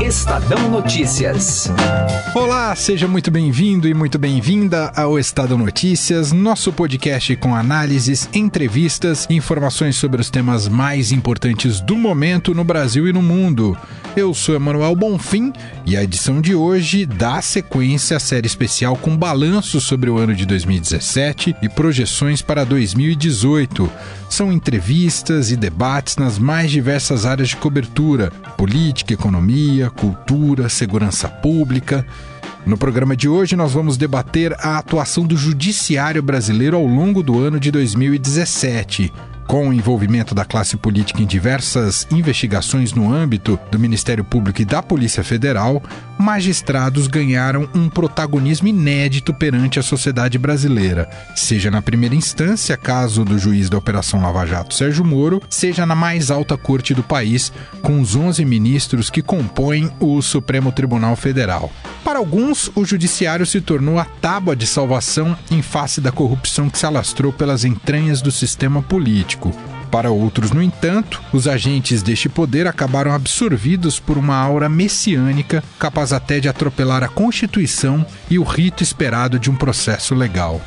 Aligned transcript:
Estadão 0.00 0.68
Notícias. 0.68 1.70
Olá, 2.34 2.74
seja 2.74 3.06
muito 3.06 3.30
bem-vindo 3.30 3.88
e 3.88 3.94
muito 3.94 4.18
bem-vinda 4.18 4.92
ao 4.94 5.18
Estadão 5.18 5.56
Notícias, 5.56 6.32
nosso 6.32 6.72
podcast 6.72 7.36
com 7.36 7.54
análises, 7.54 8.28
entrevistas 8.34 9.26
e 9.30 9.34
informações 9.34 9.96
sobre 9.96 10.20
os 10.20 10.30
temas 10.30 10.68
mais 10.68 11.12
importantes 11.12 11.80
do 11.80 11.96
momento 11.96 12.54
no 12.54 12.64
Brasil 12.64 13.08
e 13.08 13.12
no 13.12 13.22
mundo. 13.22 13.76
Eu 14.16 14.32
sou 14.32 14.54
Emanuel 14.54 14.94
Bonfim 14.94 15.52
e 15.84 15.96
a 15.96 16.04
edição 16.04 16.40
de 16.40 16.54
hoje 16.54 17.04
dá 17.04 17.42
sequência 17.42 18.16
à 18.16 18.20
série 18.20 18.46
especial 18.46 18.96
com 18.96 19.16
balanço 19.16 19.80
sobre 19.80 20.08
o 20.08 20.18
ano 20.18 20.34
de 20.34 20.46
2017 20.46 21.56
e 21.60 21.68
projeções 21.68 22.40
para 22.40 22.64
2018. 22.64 23.90
São 24.30 24.52
entrevistas 24.52 25.50
e 25.50 25.56
debates 25.56 26.16
nas 26.16 26.38
mais 26.38 26.70
diversas 26.70 27.26
áreas 27.26 27.48
de 27.48 27.56
cobertura: 27.56 28.30
política, 28.56 29.14
economia, 29.14 29.83
cultura, 29.90 30.68
segurança 30.68 31.28
pública. 31.28 32.06
No 32.64 32.78
programa 32.78 33.16
de 33.16 33.28
hoje, 33.28 33.56
nós 33.56 33.72
vamos 33.72 33.96
debater 33.96 34.54
a 34.58 34.78
atuação 34.78 35.26
do 35.26 35.36
Judiciário 35.36 36.22
brasileiro 36.22 36.76
ao 36.76 36.86
longo 36.86 37.22
do 37.22 37.38
ano 37.38 37.60
de 37.60 37.70
2017 37.70 39.12
com 39.46 39.68
o 39.68 39.72
envolvimento 39.72 40.34
da 40.34 40.44
classe 40.44 40.76
política 40.76 41.22
em 41.22 41.26
diversas 41.26 42.06
investigações 42.10 42.92
no 42.92 43.12
âmbito 43.12 43.58
do 43.70 43.78
Ministério 43.78 44.24
Público 44.24 44.62
e 44.62 44.64
da 44.64 44.82
Polícia 44.82 45.22
Federal, 45.22 45.82
magistrados 46.18 47.06
ganharam 47.06 47.68
um 47.74 47.88
protagonismo 47.88 48.68
inédito 48.68 49.34
perante 49.34 49.78
a 49.78 49.82
sociedade 49.82 50.38
brasileira, 50.38 51.08
seja 51.34 51.70
na 51.70 51.82
primeira 51.82 52.14
instância, 52.14 52.76
caso 52.76 53.24
do 53.24 53.38
juiz 53.38 53.68
da 53.68 53.78
Operação 53.78 54.22
Lava 54.22 54.46
Jato 54.46 54.74
Sérgio 54.74 55.04
Moro, 55.04 55.42
seja 55.48 55.84
na 55.84 55.94
mais 55.94 56.30
alta 56.30 56.56
corte 56.56 56.94
do 56.94 57.02
país, 57.02 57.52
com 57.82 58.00
os 58.00 58.14
11 58.14 58.44
ministros 58.44 59.10
que 59.10 59.22
compõem 59.22 59.90
o 60.00 60.20
Supremo 60.22 60.72
Tribunal 60.72 61.16
Federal. 61.16 61.70
Para 62.04 62.18
alguns, 62.18 62.70
o 62.74 62.84
judiciário 62.84 63.46
se 63.46 63.60
tornou 63.60 63.98
a 63.98 64.04
tábua 64.04 64.54
de 64.54 64.66
salvação 64.66 65.36
em 65.50 65.62
face 65.62 66.00
da 66.00 66.12
corrupção 66.12 66.68
que 66.68 66.78
se 66.78 66.86
alastrou 66.86 67.32
pelas 67.32 67.64
entranhas 67.64 68.20
do 68.20 68.30
sistema 68.30 68.82
político. 68.82 69.33
Para 69.90 70.10
outros, 70.10 70.50
no 70.50 70.60
entanto, 70.60 71.22
os 71.32 71.46
agentes 71.46 72.02
deste 72.02 72.28
poder 72.28 72.66
acabaram 72.66 73.12
absorvidos 73.12 74.00
por 74.00 74.18
uma 74.18 74.34
aura 74.36 74.68
messiânica 74.68 75.62
capaz 75.78 76.12
até 76.12 76.40
de 76.40 76.48
atropelar 76.48 77.04
a 77.04 77.08
Constituição 77.08 78.04
e 78.28 78.38
o 78.38 78.42
rito 78.42 78.82
esperado 78.82 79.38
de 79.38 79.50
um 79.50 79.54
processo 79.54 80.14
legal. 80.14 80.60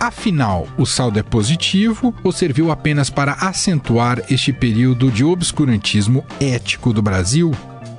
Afinal, 0.00 0.66
o 0.76 0.84
saldo 0.84 1.18
é 1.18 1.22
positivo 1.22 2.14
ou 2.22 2.30
serviu 2.30 2.70
apenas 2.70 3.08
para 3.08 3.32
acentuar 3.34 4.20
este 4.28 4.52
período 4.52 5.10
de 5.10 5.24
obscurantismo 5.24 6.24
ético 6.40 6.92
do 6.92 7.00
Brasil? 7.00 7.52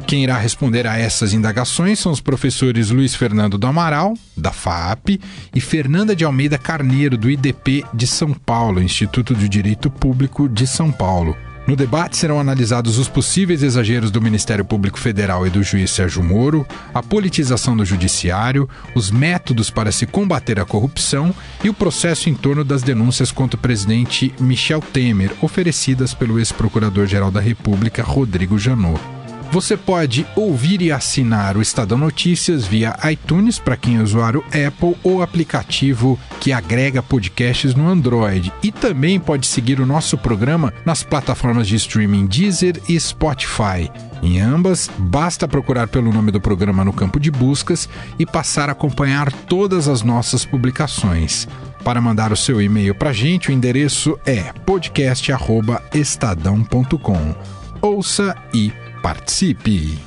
Quem 0.07 0.23
irá 0.23 0.37
responder 0.37 0.87
a 0.87 0.97
essas 0.97 1.33
indagações 1.33 1.99
são 1.99 2.13
os 2.13 2.21
professores 2.21 2.91
Luiz 2.91 3.13
Fernando 3.13 3.57
do 3.57 3.67
Amaral, 3.67 4.13
da 4.37 4.53
FAP, 4.53 5.19
e 5.53 5.59
Fernanda 5.59 6.15
de 6.15 6.23
Almeida 6.23 6.57
Carneiro, 6.57 7.17
do 7.17 7.29
IDP 7.29 7.83
de 7.93 8.07
São 8.07 8.31
Paulo, 8.33 8.81
Instituto 8.81 9.35
de 9.35 9.49
Direito 9.49 9.89
Público 9.89 10.47
de 10.47 10.65
São 10.65 10.93
Paulo. 10.93 11.35
No 11.67 11.75
debate 11.75 12.15
serão 12.15 12.39
analisados 12.39 12.97
os 12.97 13.09
possíveis 13.09 13.61
exageros 13.61 14.09
do 14.09 14.21
Ministério 14.21 14.63
Público 14.63 14.97
Federal 14.97 15.45
e 15.45 15.49
do 15.49 15.61
juiz 15.61 15.91
Sérgio 15.91 16.23
Moro, 16.23 16.65
a 16.93 17.03
politização 17.03 17.75
do 17.75 17.83
Judiciário, 17.83 18.69
os 18.95 19.11
métodos 19.11 19.69
para 19.69 19.91
se 19.91 20.05
combater 20.05 20.57
a 20.57 20.65
corrupção 20.65 21.35
e 21.61 21.67
o 21.67 21.73
processo 21.73 22.29
em 22.29 22.33
torno 22.33 22.63
das 22.63 22.81
denúncias 22.81 23.29
contra 23.29 23.57
o 23.57 23.61
presidente 23.61 24.33
Michel 24.39 24.79
Temer, 24.79 25.33
oferecidas 25.41 26.13
pelo 26.13 26.39
ex-procurador-geral 26.39 27.29
da 27.29 27.41
República, 27.41 28.01
Rodrigo 28.01 28.57
Janot. 28.57 29.16
Você 29.51 29.77
pode 29.77 30.25
ouvir 30.35 30.81
e 30.81 30.91
assinar 30.91 31.55
o 31.55 31.61
Estadão 31.61 31.97
Notícias 31.97 32.65
via 32.65 32.97
iTunes 33.09 33.57
para 33.57 33.77
quem 33.77 33.95
é 33.95 34.01
usuário 34.01 34.43
Apple 34.47 34.97
ou 35.03 35.21
aplicativo 35.21 36.19
que 36.39 36.51
agrega 36.51 37.01
podcasts 37.01 37.73
no 37.73 37.87
Android. 37.87 38.51
E 38.61 38.71
também 38.71 39.19
pode 39.19 39.47
seguir 39.47 39.79
o 39.79 39.85
nosso 39.85 40.17
programa 40.17 40.73
nas 40.85 41.01
plataformas 41.01 41.65
de 41.67 41.77
streaming 41.77 42.27
Deezer 42.27 42.81
e 42.89 42.99
Spotify. 42.99 43.89
Em 44.21 44.37
ambas, 44.39 44.89
basta 44.97 45.47
procurar 45.47 45.87
pelo 45.87 46.11
nome 46.11 46.31
do 46.31 46.41
programa 46.41 46.83
no 46.83 46.91
campo 46.91 47.17
de 47.19 47.31
buscas 47.31 47.87
e 48.19 48.25
passar 48.25 48.67
a 48.67 48.73
acompanhar 48.73 49.31
todas 49.31 49.87
as 49.87 50.01
nossas 50.01 50.43
publicações. 50.43 51.47
Para 51.83 52.01
mandar 52.01 52.33
o 52.33 52.37
seu 52.37 52.61
e-mail 52.61 52.93
para 52.93 53.11
a 53.11 53.13
gente, 53.13 53.49
o 53.49 53.53
endereço 53.53 54.19
é 54.25 54.51
podcast@estadão.com. 54.65 57.35
Ouça 57.81 58.35
e 58.53 58.73
Participe! 59.07 59.97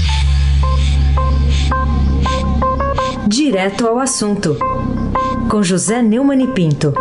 Direto 3.26 3.86
ao 3.86 3.98
assunto, 3.98 4.58
com 5.50 5.62
José 5.62 6.02
Neumann 6.02 6.44
e 6.44 6.48
Pinto. 6.48 6.92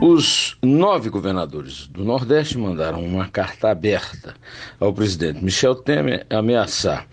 Os 0.00 0.56
nove 0.62 1.10
governadores 1.10 1.88
do 1.88 2.04
Nordeste 2.04 2.56
mandaram 2.56 3.04
uma 3.04 3.26
carta 3.26 3.70
aberta 3.70 4.36
ao 4.78 4.92
presidente 4.92 5.42
Michel 5.42 5.74
Temer 5.74 6.24
ameaçar 6.30 7.08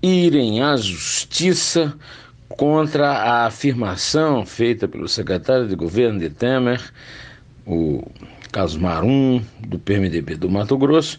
irem 0.00 0.62
à 0.62 0.76
justiça 0.76 1.92
contra 2.50 3.10
a 3.10 3.46
afirmação 3.46 4.46
feita 4.46 4.86
pelo 4.86 5.08
secretário 5.08 5.66
de 5.66 5.74
governo 5.74 6.20
de 6.20 6.30
Temer, 6.30 6.80
o 7.66 8.06
Carlos 8.54 8.76
Marum, 8.76 9.42
do 9.66 9.80
PMDB 9.80 10.36
do 10.36 10.48
Mato 10.48 10.78
Grosso, 10.78 11.18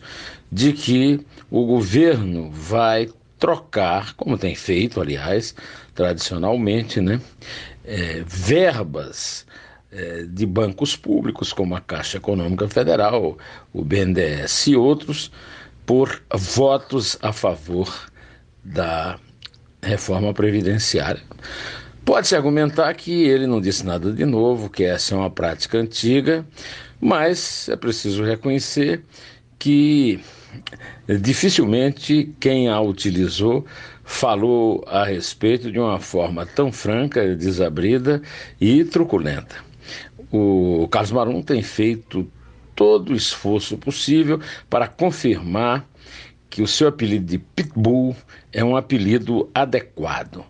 de 0.50 0.72
que 0.72 1.20
o 1.52 1.66
governo 1.66 2.50
vai 2.50 3.10
trocar, 3.38 4.14
como 4.14 4.38
tem 4.38 4.56
feito, 4.56 5.02
aliás, 5.02 5.54
tradicionalmente, 5.94 7.02
né, 7.02 7.20
é, 7.84 8.24
verbas 8.26 9.46
é, 9.92 10.24
de 10.30 10.46
bancos 10.46 10.96
públicos, 10.96 11.52
como 11.52 11.76
a 11.76 11.82
Caixa 11.82 12.16
Econômica 12.16 12.70
Federal, 12.70 13.38
o 13.74 13.84
BNDES 13.84 14.68
e 14.68 14.78
outros, 14.78 15.30
por 15.86 16.24
votos 16.34 17.18
a 17.22 17.34
favor 17.34 17.94
da 18.64 19.20
reforma 19.84 20.34
previdenciária. 20.34 21.22
Pode-se 22.06 22.36
argumentar 22.36 22.94
que 22.94 23.24
ele 23.24 23.46
não 23.46 23.60
disse 23.60 23.86
nada 23.86 24.14
de 24.14 24.24
novo, 24.24 24.70
que 24.70 24.84
essa 24.84 25.16
é 25.16 25.18
uma 25.18 25.30
prática 25.30 25.80
antiga, 25.80 26.46
mas 27.00 27.70
é 27.70 27.76
preciso 27.76 28.24
reconhecer 28.24 29.04
que 29.60 30.20
dificilmente 31.22 32.34
quem 32.40 32.70
a 32.70 32.80
utilizou 32.80 33.66
falou 34.04 34.84
a 34.88 35.04
respeito 35.04 35.72
de 35.72 35.80
uma 35.80 36.00
forma 36.00 36.46
tão 36.46 36.72
franca, 36.72 37.36
desabrida 37.36 38.22
e 38.62 38.84
truculenta. 38.84 39.56
O 40.32 40.88
Carlos 40.92 41.12
Marum 41.12 41.42
tem 41.42 41.62
feito 41.62 42.30
todo 42.76 43.12
o 43.14 43.16
esforço 43.16 43.78
possível 43.78 44.40
para 44.70 44.88
confirmar 44.88 45.88
que 46.56 46.62
o 46.62 46.68
seu 46.68 46.88
apelido 46.88 47.26
de 47.26 47.38
Pitbull 47.38 48.16
é 48.54 48.64
um 48.64 48.78
apelido 48.78 49.50
adequado. 49.54 50.46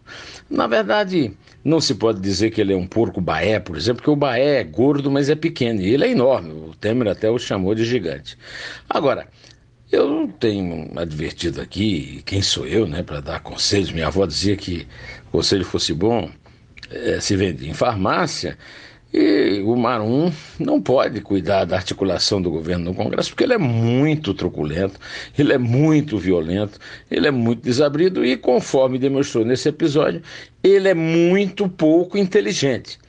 Na 0.47 0.67
verdade, 0.67 1.35
não 1.63 1.81
se 1.81 1.95
pode 1.95 2.21
dizer 2.21 2.51
que 2.51 2.61
ele 2.61 2.73
é 2.73 2.77
um 2.77 2.85
porco 2.85 3.19
baé, 3.19 3.59
por 3.59 3.75
exemplo, 3.75 4.03
porque 4.03 4.11
o 4.11 4.15
baé 4.15 4.59
é 4.59 4.63
gordo, 4.63 5.09
mas 5.09 5.31
é 5.31 5.35
pequeno, 5.35 5.81
e 5.81 5.91
ele 5.91 6.05
é 6.05 6.11
enorme. 6.11 6.51
O 6.51 6.75
Temer 6.75 7.07
até 7.07 7.27
o 7.27 7.39
chamou 7.39 7.73
de 7.73 7.83
gigante. 7.83 8.37
Agora, 8.87 9.27
eu 9.91 10.31
tenho 10.39 10.91
advertido 10.95 11.59
aqui, 11.59 12.21
quem 12.23 12.39
sou 12.39 12.67
eu, 12.67 12.85
né, 12.85 13.01
para 13.01 13.19
dar 13.19 13.39
conselhos? 13.39 13.91
Minha 13.91 14.05
avó 14.05 14.27
dizia 14.27 14.55
que 14.55 14.85
o 15.29 15.31
conselho 15.31 15.65
fosse 15.65 15.91
bom, 15.91 16.29
é, 16.91 17.19
se 17.19 17.35
vendia 17.35 17.67
em 17.67 17.73
farmácia, 17.73 18.59
e 19.17 19.61
o 19.61 19.77
Marum 19.77 20.29
não 20.59 20.81
pode 20.81 21.21
cuidar 21.21 21.63
da 21.63 21.77
articulação 21.77 22.41
do 22.41 22.51
governo 22.51 22.85
no 22.85 22.93
Congresso, 22.93 23.29
porque 23.29 23.45
ele 23.45 23.53
é 23.53 23.57
muito 23.57 24.33
truculento, 24.33 24.99
ele 25.39 25.53
é 25.53 25.57
muito 25.57 26.17
violento, 26.17 26.77
ele 27.09 27.25
é 27.25 27.31
muito 27.31 27.61
desabrido 27.61 28.25
e, 28.25 28.35
conforme 28.35 28.99
demonstrou 28.99 29.45
nesse 29.45 29.69
episódio, 29.69 30.21
ele 30.61 30.89
é 30.89 30.93
muito 30.93 31.69
pouco 31.69 32.17
inteligente. 32.17 32.99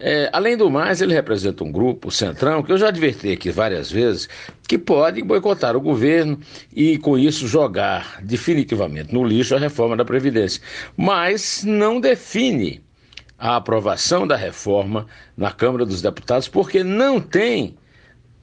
É, 0.00 0.28
além 0.32 0.56
do 0.56 0.68
mais, 0.68 1.00
ele 1.00 1.14
representa 1.14 1.62
um 1.62 1.70
grupo, 1.70 2.08
o 2.08 2.10
Centrão, 2.10 2.62
que 2.62 2.72
eu 2.72 2.76
já 2.76 2.88
adverti 2.88 3.30
aqui 3.30 3.50
várias 3.50 3.90
vezes, 3.90 4.28
que 4.66 4.76
pode 4.76 5.22
boicotar 5.22 5.76
o 5.76 5.80
governo 5.80 6.40
e, 6.74 6.98
com 6.98 7.16
isso, 7.16 7.46
jogar 7.46 8.18
definitivamente 8.20 9.14
no 9.14 9.24
lixo 9.24 9.54
a 9.54 9.60
reforma 9.60 9.96
da 9.96 10.04
Previdência. 10.04 10.60
Mas 10.96 11.62
não 11.64 12.00
define 12.00 12.84
a 13.38 13.56
aprovação 13.56 14.26
da 14.26 14.36
reforma 14.36 15.06
na 15.36 15.50
Câmara 15.50 15.84
dos 15.84 16.00
Deputados, 16.00 16.48
porque 16.48 16.82
não 16.82 17.20
tem 17.20 17.76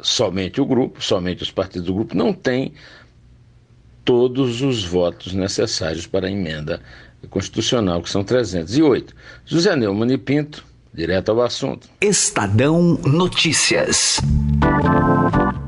somente 0.02 0.62
o 0.62 0.66
grupo, 0.66 1.02
somente 1.02 1.44
os 1.44 1.52
partidos 1.52 1.88
do 1.88 1.94
grupo, 1.94 2.16
não 2.16 2.34
tem 2.34 2.74
todos 4.04 4.62
os 4.62 4.84
votos 4.84 5.34
necessários 5.34 6.06
para 6.06 6.28
a 6.28 6.32
emenda 6.32 6.82
constitucional, 7.30 8.02
que 8.02 8.10
são 8.10 8.24
308. 8.24 9.16
José 9.46 9.76
Neumann 9.76 10.12
e 10.12 10.18
Pinto, 10.18 10.66
direto 10.94 11.32
ao 11.32 11.42
assunto. 11.42 11.90
Estadão 12.02 13.00
Notícias. 13.06 14.20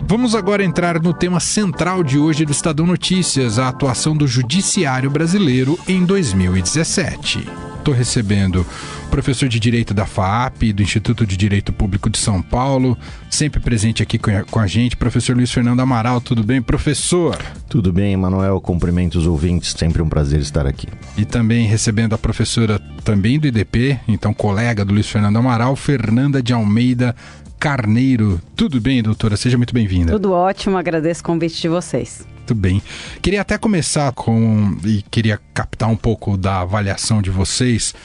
Vamos 0.07 0.35
agora 0.35 0.63
entrar 0.63 1.01
no 1.01 1.15
tema 1.15 1.39
central 1.39 2.03
de 2.03 2.19
hoje 2.19 2.45
do 2.45 2.51
Estadão 2.51 2.85
Notícias, 2.85 3.57
a 3.57 3.69
atuação 3.69 4.15
do 4.15 4.27
Judiciário 4.27 5.09
Brasileiro 5.09 5.79
em 5.87 6.05
2017. 6.05 7.49
Estou 7.79 7.91
recebendo 7.91 8.61
o 8.61 9.09
professor 9.09 9.49
de 9.49 9.59
Direito 9.59 9.95
da 9.95 10.05
FAAP, 10.05 10.73
do 10.73 10.83
Instituto 10.83 11.25
de 11.25 11.35
Direito 11.35 11.73
Público 11.73 12.07
de 12.07 12.19
São 12.19 12.39
Paulo, 12.39 12.95
sempre 13.31 13.59
presente 13.59 14.03
aqui 14.03 14.19
com 14.19 14.59
a 14.59 14.67
gente, 14.67 14.95
professor 14.95 15.35
Luiz 15.35 15.51
Fernando 15.51 15.79
Amaral. 15.79 16.21
Tudo 16.21 16.43
bem, 16.43 16.61
professor? 16.61 17.37
Tudo 17.67 17.91
bem, 17.91 18.15
Manuel. 18.15 18.61
Cumprimento 18.61 19.17
os 19.17 19.25
ouvintes, 19.25 19.73
sempre 19.75 20.03
um 20.03 20.09
prazer 20.09 20.39
estar 20.39 20.67
aqui. 20.67 20.87
E 21.17 21.25
também 21.25 21.65
recebendo 21.65 22.13
a 22.13 22.17
professora, 22.17 22.79
também 23.03 23.39
do 23.39 23.47
IDP, 23.47 23.99
então 24.07 24.33
colega 24.35 24.85
do 24.85 24.93
Luiz 24.93 25.09
Fernando 25.09 25.37
Amaral, 25.37 25.75
Fernanda 25.75 26.43
de 26.43 26.53
Almeida 26.53 27.15
Carneiro. 27.65 28.39
Tudo 28.55 28.79
bem, 28.79 29.01
doutora? 29.01 29.35
Seja 29.35 29.57
muito 29.57 29.73
bem-vinda. 29.73 30.11
Tudo 30.11 30.31
ótimo, 30.31 30.77
agradeço 30.77 31.21
o 31.21 31.23
convite 31.23 31.59
de 31.59 31.67
vocês. 31.67 32.23
Muito 32.35 32.53
bem. 32.53 32.79
Queria 33.23 33.41
até 33.41 33.57
começar 33.57 34.11
com. 34.11 34.77
e 34.85 35.01
queria 35.09 35.39
captar 35.51 35.89
um 35.89 35.95
pouco 35.95 36.37
da 36.37 36.61
avaliação 36.61 37.23
de 37.23 37.31
vocês 37.31 37.95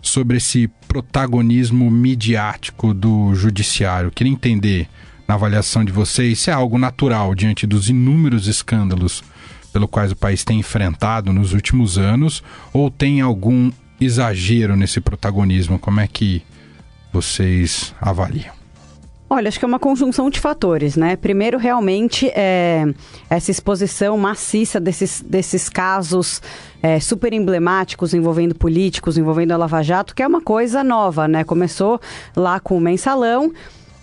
sobre 0.00 0.38
esse 0.38 0.68
protagonismo 0.88 1.90
midiático 1.90 2.94
do 2.94 3.34
judiciário. 3.34 4.10
Queria 4.10 4.32
entender, 4.32 4.88
na 5.28 5.34
avaliação 5.34 5.84
de 5.84 5.92
vocês, 5.92 6.38
se 6.38 6.48
é 6.48 6.54
algo 6.54 6.78
natural 6.78 7.34
diante 7.34 7.66
dos 7.66 7.90
inúmeros 7.90 8.46
escândalos 8.46 9.22
pelo 9.70 9.86
quais 9.86 10.12
o 10.12 10.16
país 10.16 10.44
tem 10.44 10.60
enfrentado 10.60 11.30
nos 11.30 11.52
últimos 11.52 11.98
anos, 11.98 12.42
ou 12.72 12.90
tem 12.90 13.20
algum 13.20 13.70
exagero 14.00 14.76
nesse 14.76 14.98
protagonismo? 14.98 15.78
Como 15.78 16.00
é 16.00 16.06
que 16.06 16.42
vocês 17.12 17.94
avaliam? 18.00 18.59
Olha, 19.32 19.46
acho 19.46 19.60
que 19.60 19.64
é 19.64 19.68
uma 19.68 19.78
conjunção 19.78 20.28
de 20.28 20.40
fatores, 20.40 20.96
né? 20.96 21.14
Primeiro, 21.14 21.56
realmente, 21.56 22.28
é, 22.34 22.84
essa 23.30 23.52
exposição 23.52 24.18
maciça 24.18 24.80
desses, 24.80 25.22
desses 25.22 25.68
casos 25.68 26.42
é, 26.82 26.98
super 26.98 27.32
emblemáticos 27.32 28.12
envolvendo 28.12 28.56
políticos, 28.56 29.16
envolvendo 29.16 29.52
a 29.52 29.56
Lava 29.56 29.84
Jato, 29.84 30.16
que 30.16 30.22
é 30.24 30.26
uma 30.26 30.40
coisa 30.40 30.82
nova, 30.82 31.28
né? 31.28 31.44
Começou 31.44 32.00
lá 32.34 32.58
com 32.58 32.76
o 32.76 32.80
mensalão 32.80 33.52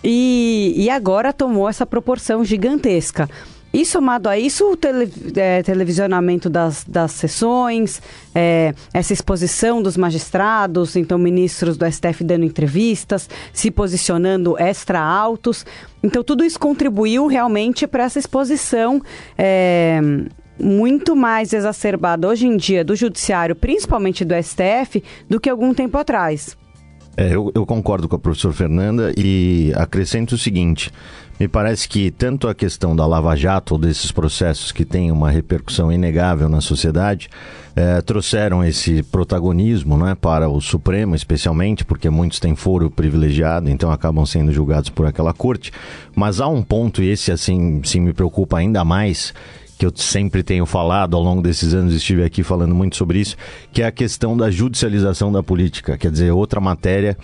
e, 0.01 0.73
e 0.77 0.89
agora 0.89 1.33
tomou 1.33 1.67
essa 1.67 1.85
proporção 1.85 2.45
gigantesca. 2.45 3.29
E 3.77 3.85
somado 3.85 4.27
a 4.27 4.35
isso, 4.39 4.71
o 4.71 4.75
tele, 4.75 5.07
é, 5.35 5.61
televisionamento 5.61 6.49
das, 6.49 6.83
das 6.83 7.11
sessões, 7.11 8.01
é, 8.33 8.73
essa 8.91 9.13
exposição 9.13 9.83
dos 9.83 9.95
magistrados, 9.95 10.95
então 10.95 11.15
ministros 11.19 11.77
do 11.77 11.85
STF 11.85 12.23
dando 12.23 12.43
entrevistas, 12.43 13.29
se 13.53 13.69
posicionando 13.69 14.57
extra 14.57 14.99
altos. 14.99 15.63
Então, 16.01 16.23
tudo 16.23 16.43
isso 16.43 16.59
contribuiu 16.59 17.27
realmente 17.27 17.85
para 17.85 18.05
essa 18.05 18.17
exposição. 18.17 18.99
É, 19.37 20.01
muito 20.59 21.15
mais 21.15 21.53
exacerbada 21.53 22.27
hoje 22.27 22.47
em 22.47 22.57
dia 22.57 22.83
do 22.83 22.95
judiciário, 22.95 23.55
principalmente 23.55 24.25
do 24.25 24.33
STF, 24.33 25.03
do 25.29 25.39
que 25.39 25.51
algum 25.51 25.71
tempo 25.71 25.99
atrás. 25.99 26.57
É, 27.19 27.33
eu, 27.33 27.51
eu, 27.55 27.65
concordo 27.65 28.07
com 28.07 28.15
a 28.15 28.19
professora 28.19 28.53
Fernanda 28.53 29.11
e 29.17 29.73
acrescento 29.75 30.33
o 30.33 30.37
seguinte: 30.37 30.91
me 31.39 31.47
parece 31.47 31.87
que 31.87 32.09
tanto 32.09 32.47
a 32.47 32.55
questão 32.55 32.95
da 32.95 33.05
Lava 33.05 33.35
Jato 33.35 33.75
ou 33.75 33.79
desses 33.79 34.11
processos 34.11 34.71
que 34.71 34.83
têm 34.83 35.11
uma 35.11 35.29
repercussão 35.29 35.91
inegável 35.91 36.49
na 36.49 36.61
sociedade 36.61 37.29
é, 37.75 38.01
trouxeram 38.01 38.63
esse 38.63 39.03
protagonismo 39.03 39.97
né, 39.97 40.15
para 40.19 40.49
o 40.49 40.59
Supremo, 40.59 41.13
especialmente 41.13 41.85
porque 41.85 42.09
muitos 42.09 42.39
têm 42.39 42.55
foro 42.55 42.89
privilegiado, 42.89 43.69
então 43.69 43.91
acabam 43.91 44.25
sendo 44.25 44.51
julgados 44.51 44.89
por 44.89 45.05
aquela 45.05 45.31
corte. 45.31 45.71
Mas 46.15 46.41
há 46.41 46.47
um 46.47 46.63
ponto, 46.63 47.03
e 47.03 47.09
esse 47.09 47.31
assim 47.31 47.79
sim 47.83 47.99
me 47.99 48.13
preocupa 48.13 48.57
ainda 48.57 48.83
mais, 48.83 49.31
que 49.77 49.85
eu 49.85 49.91
sempre 49.95 50.41
tenho 50.41 50.65
falado 50.65 51.15
ao 51.15 51.21
longo 51.21 51.39
desses 51.39 51.75
anos, 51.75 51.93
estive 51.93 52.23
aqui 52.23 52.41
falando 52.41 52.73
muito 52.73 52.97
sobre 52.97 53.19
isso, 53.19 53.37
que 53.71 53.83
é 53.83 53.85
a 53.85 53.91
questão 53.91 54.35
da 54.35 54.49
judicialização 54.49 55.31
da 55.31 55.43
política. 55.43 55.99
Quer 55.99 56.11
dizer, 56.11 56.31
outra 56.31 56.59
matéria 56.59 57.15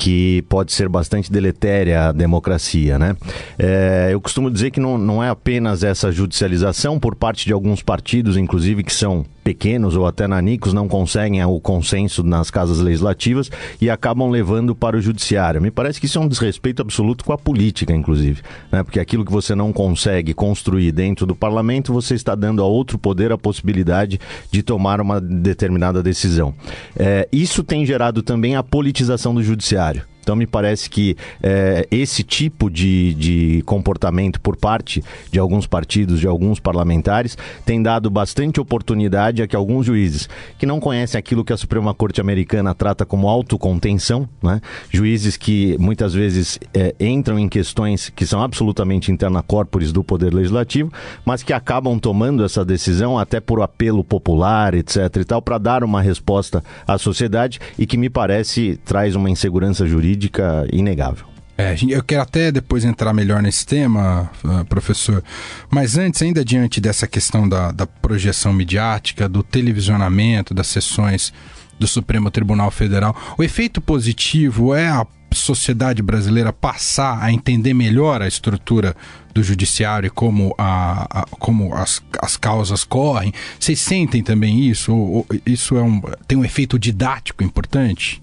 que 0.00 0.40
pode 0.48 0.72
ser 0.72 0.88
bastante 0.88 1.30
deletéria 1.30 2.08
à 2.08 2.12
democracia, 2.12 2.98
né? 2.98 3.14
É, 3.58 4.08
eu 4.10 4.18
costumo 4.18 4.50
dizer 4.50 4.70
que 4.70 4.80
não, 4.80 4.96
não 4.96 5.22
é 5.22 5.28
apenas 5.28 5.84
essa 5.84 6.10
judicialização 6.10 6.98
por 6.98 7.14
parte 7.14 7.44
de 7.44 7.52
alguns 7.52 7.82
partidos, 7.82 8.38
inclusive 8.38 8.82
que 8.82 8.94
são 8.94 9.26
pequenos 9.50 9.96
ou 9.96 10.06
até 10.06 10.28
nanicos, 10.28 10.72
não 10.72 10.86
conseguem 10.86 11.44
o 11.44 11.58
consenso 11.58 12.22
nas 12.22 12.52
casas 12.52 12.78
legislativas 12.78 13.50
e 13.80 13.90
acabam 13.90 14.30
levando 14.30 14.76
para 14.76 14.96
o 14.96 15.00
judiciário. 15.00 15.60
Me 15.60 15.72
parece 15.72 15.98
que 15.98 16.06
isso 16.06 16.18
é 16.18 16.20
um 16.20 16.28
desrespeito 16.28 16.80
absoluto 16.80 17.24
com 17.24 17.32
a 17.32 17.38
política, 17.38 17.92
inclusive, 17.92 18.42
né? 18.70 18.84
Porque 18.84 19.00
aquilo 19.00 19.24
que 19.24 19.32
você 19.32 19.52
não 19.56 19.72
consegue 19.72 20.32
construir 20.32 20.92
dentro 20.92 21.26
do 21.26 21.34
parlamento, 21.34 21.92
você 21.92 22.14
está 22.14 22.36
dando 22.36 22.62
a 22.62 22.66
outro 22.66 22.96
poder 22.96 23.32
a 23.32 23.38
possibilidade 23.38 24.20
de 24.52 24.62
tomar 24.62 25.00
uma 25.00 25.20
determinada 25.20 26.00
decisão. 26.00 26.54
É, 26.96 27.28
isso 27.32 27.64
tem 27.64 27.84
gerado 27.84 28.22
também 28.22 28.54
a 28.54 28.62
politização 28.62 29.34
do 29.34 29.42
judiciário. 29.42 30.04
Então 30.30 30.36
me 30.36 30.46
parece 30.46 30.88
que 30.88 31.16
é, 31.42 31.88
esse 31.90 32.22
tipo 32.22 32.70
de, 32.70 33.14
de 33.14 33.62
comportamento 33.66 34.40
por 34.40 34.56
parte 34.56 35.02
de 35.28 35.40
alguns 35.40 35.66
partidos, 35.66 36.20
de 36.20 36.26
alguns 36.28 36.60
parlamentares, 36.60 37.36
tem 37.66 37.82
dado 37.82 38.08
bastante 38.08 38.60
oportunidade 38.60 39.42
a 39.42 39.48
que 39.48 39.56
alguns 39.56 39.86
juízes 39.86 40.28
que 40.56 40.64
não 40.64 40.78
conhecem 40.78 41.18
aquilo 41.18 41.44
que 41.44 41.52
a 41.52 41.56
Suprema 41.56 41.92
Corte 41.92 42.20
Americana 42.20 42.72
trata 42.76 43.04
como 43.04 43.28
autocontenção, 43.28 44.28
né? 44.40 44.60
juízes 44.88 45.36
que 45.36 45.76
muitas 45.80 46.14
vezes 46.14 46.60
é, 46.72 46.94
entram 47.00 47.36
em 47.36 47.48
questões 47.48 48.08
que 48.08 48.24
são 48.24 48.40
absolutamente 48.40 49.10
interna 49.10 49.42
corporis 49.42 49.90
do 49.90 50.04
Poder 50.04 50.32
Legislativo, 50.32 50.92
mas 51.24 51.42
que 51.42 51.52
acabam 51.52 51.98
tomando 51.98 52.44
essa 52.44 52.64
decisão 52.64 53.18
até 53.18 53.40
por 53.40 53.60
apelo 53.62 54.04
popular, 54.04 54.74
etc. 54.74 54.96
e 55.16 55.24
tal, 55.24 55.42
para 55.42 55.58
dar 55.58 55.82
uma 55.82 56.00
resposta 56.00 56.62
à 56.86 56.96
sociedade 56.98 57.58
e 57.76 57.84
que 57.84 57.96
me 57.96 58.08
parece 58.08 58.78
traz 58.84 59.16
uma 59.16 59.28
insegurança 59.28 59.84
jurídica 59.84 60.19
jurídica 60.20 60.66
inegável. 60.70 61.26
É, 61.56 61.74
eu 61.88 62.02
quero 62.02 62.22
até 62.22 62.50
depois 62.50 62.84
entrar 62.84 63.12
melhor 63.12 63.42
nesse 63.42 63.66
tema, 63.66 64.30
ah, 64.44 64.64
professor. 64.66 65.22
Mas 65.70 65.98
antes, 65.98 66.22
ainda 66.22 66.44
diante 66.44 66.80
dessa 66.80 67.06
questão 67.06 67.48
da, 67.48 67.70
da 67.70 67.86
projeção 67.86 68.52
midiática, 68.52 69.28
do 69.28 69.42
televisionamento 69.42 70.54
das 70.54 70.68
sessões 70.68 71.32
do 71.78 71.86
Supremo 71.86 72.30
Tribunal 72.30 72.70
Federal, 72.70 73.14
o 73.36 73.42
efeito 73.42 73.80
positivo 73.80 74.74
é 74.74 74.88
a 74.88 75.06
sociedade 75.32 76.02
brasileira 76.02 76.52
passar 76.52 77.22
a 77.22 77.30
entender 77.30 77.74
melhor 77.74 78.22
a 78.22 78.26
estrutura 78.26 78.96
do 79.34 79.42
judiciário 79.42 80.06
e 80.06 80.10
como, 80.10 80.54
a, 80.58 81.20
a 81.20 81.26
como 81.38 81.74
as, 81.74 82.02
as 82.20 82.38
causas 82.38 82.84
correm. 82.84 83.32
Vocês 83.58 83.80
sentem 83.80 84.22
também 84.22 84.60
isso? 84.64 84.94
Ou, 84.94 85.16
ou 85.16 85.26
isso 85.44 85.76
é 85.76 85.82
um, 85.82 86.00
tem 86.26 86.38
um 86.38 86.44
efeito 86.44 86.78
didático 86.78 87.44
importante? 87.44 88.20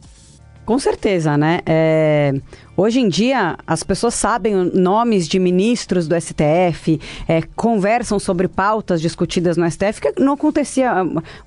Com 0.67 0.77
certeza, 0.77 1.37
né? 1.37 1.61
É, 1.65 2.33
hoje 2.75 2.99
em 2.99 3.07
dia, 3.07 3.57
as 3.65 3.83
pessoas 3.83 4.13
sabem 4.15 4.53
nomes 4.53 5.25
de 5.25 5.39
ministros 5.39 6.09
do 6.09 6.15
STF, 6.19 6.99
é, 7.25 7.41
conversam 7.55 8.19
sobre 8.19 8.49
pautas 8.49 8.99
discutidas 8.99 9.55
no 9.55 9.65
STF, 9.71 10.01
que 10.01 10.19
não 10.19 10.33
acontecia 10.33 10.93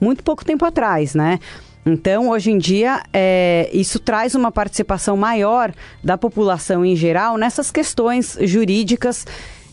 muito 0.00 0.24
pouco 0.24 0.42
tempo 0.42 0.64
atrás, 0.64 1.14
né? 1.14 1.38
Então, 1.84 2.30
hoje 2.30 2.50
em 2.50 2.56
dia, 2.56 3.02
é, 3.12 3.68
isso 3.74 3.98
traz 3.98 4.34
uma 4.34 4.50
participação 4.50 5.18
maior 5.18 5.70
da 6.02 6.16
população 6.16 6.82
em 6.82 6.96
geral 6.96 7.36
nessas 7.36 7.70
questões 7.70 8.38
jurídicas. 8.40 9.26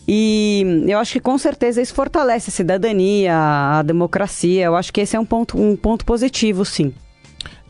E 0.06 0.84
eu 0.86 0.98
acho 0.98 1.14
que 1.14 1.20
com 1.20 1.38
certeza 1.38 1.80
isso 1.80 1.94
fortalece 1.94 2.50
a 2.50 2.52
cidadania, 2.52 3.34
a 3.34 3.82
democracia. 3.82 4.66
Eu 4.66 4.76
acho 4.76 4.92
que 4.92 5.00
esse 5.00 5.16
é 5.16 5.20
um 5.20 5.24
ponto, 5.24 5.58
um 5.58 5.74
ponto 5.74 6.04
positivo, 6.04 6.66
sim. 6.66 6.92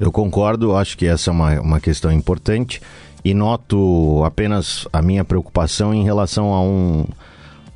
Eu 0.01 0.13
concordo, 0.13 0.77
acho 0.77 0.97
que 0.97 1.07
essa 1.07 1.31
é 1.31 1.33
uma, 1.33 1.61
uma 1.61 1.81
questão 1.81 2.13
importante. 2.13 2.81
E 3.25 3.35
noto 3.35 4.23
apenas 4.25 4.87
a 4.93 5.03
minha 5.03 5.25
preocupação 5.25 5.93
em 5.93 6.05
relação 6.05 6.55
a 6.55 6.63
um, 6.63 7.05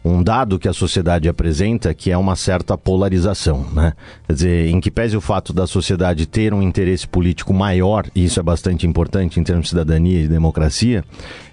um 0.05 0.23
dado 0.23 0.59
que 0.59 0.69
a 0.69 0.73
sociedade 0.73 1.29
apresenta, 1.29 1.95
que 1.95 2.11
é 2.11 2.19
uma 2.19 2.35
certa 2.35 2.77
polarização, 2.77 3.67
né? 3.73 3.93
Quer 4.27 4.33
dizer, 4.33 4.69
em 4.69 4.81
que 4.81 4.91
pese 4.91 5.17
o 5.17 5.21
fato 5.21 5.53
da 5.53 5.67
sociedade 5.67 6.27
ter 6.27 6.53
um 6.53 6.63
interesse 6.63 7.07
político 7.07 7.55
maior, 7.55 8.07
e 8.15 8.25
isso 8.25 8.41
é 8.41 8.43
bastante 8.43 8.87
importante 8.87 9.39
em 9.39 9.45
termos 9.45 9.65
de 9.65 9.71
cidadania 9.71 10.21
e 10.21 10.29
democracia, 10.29 11.05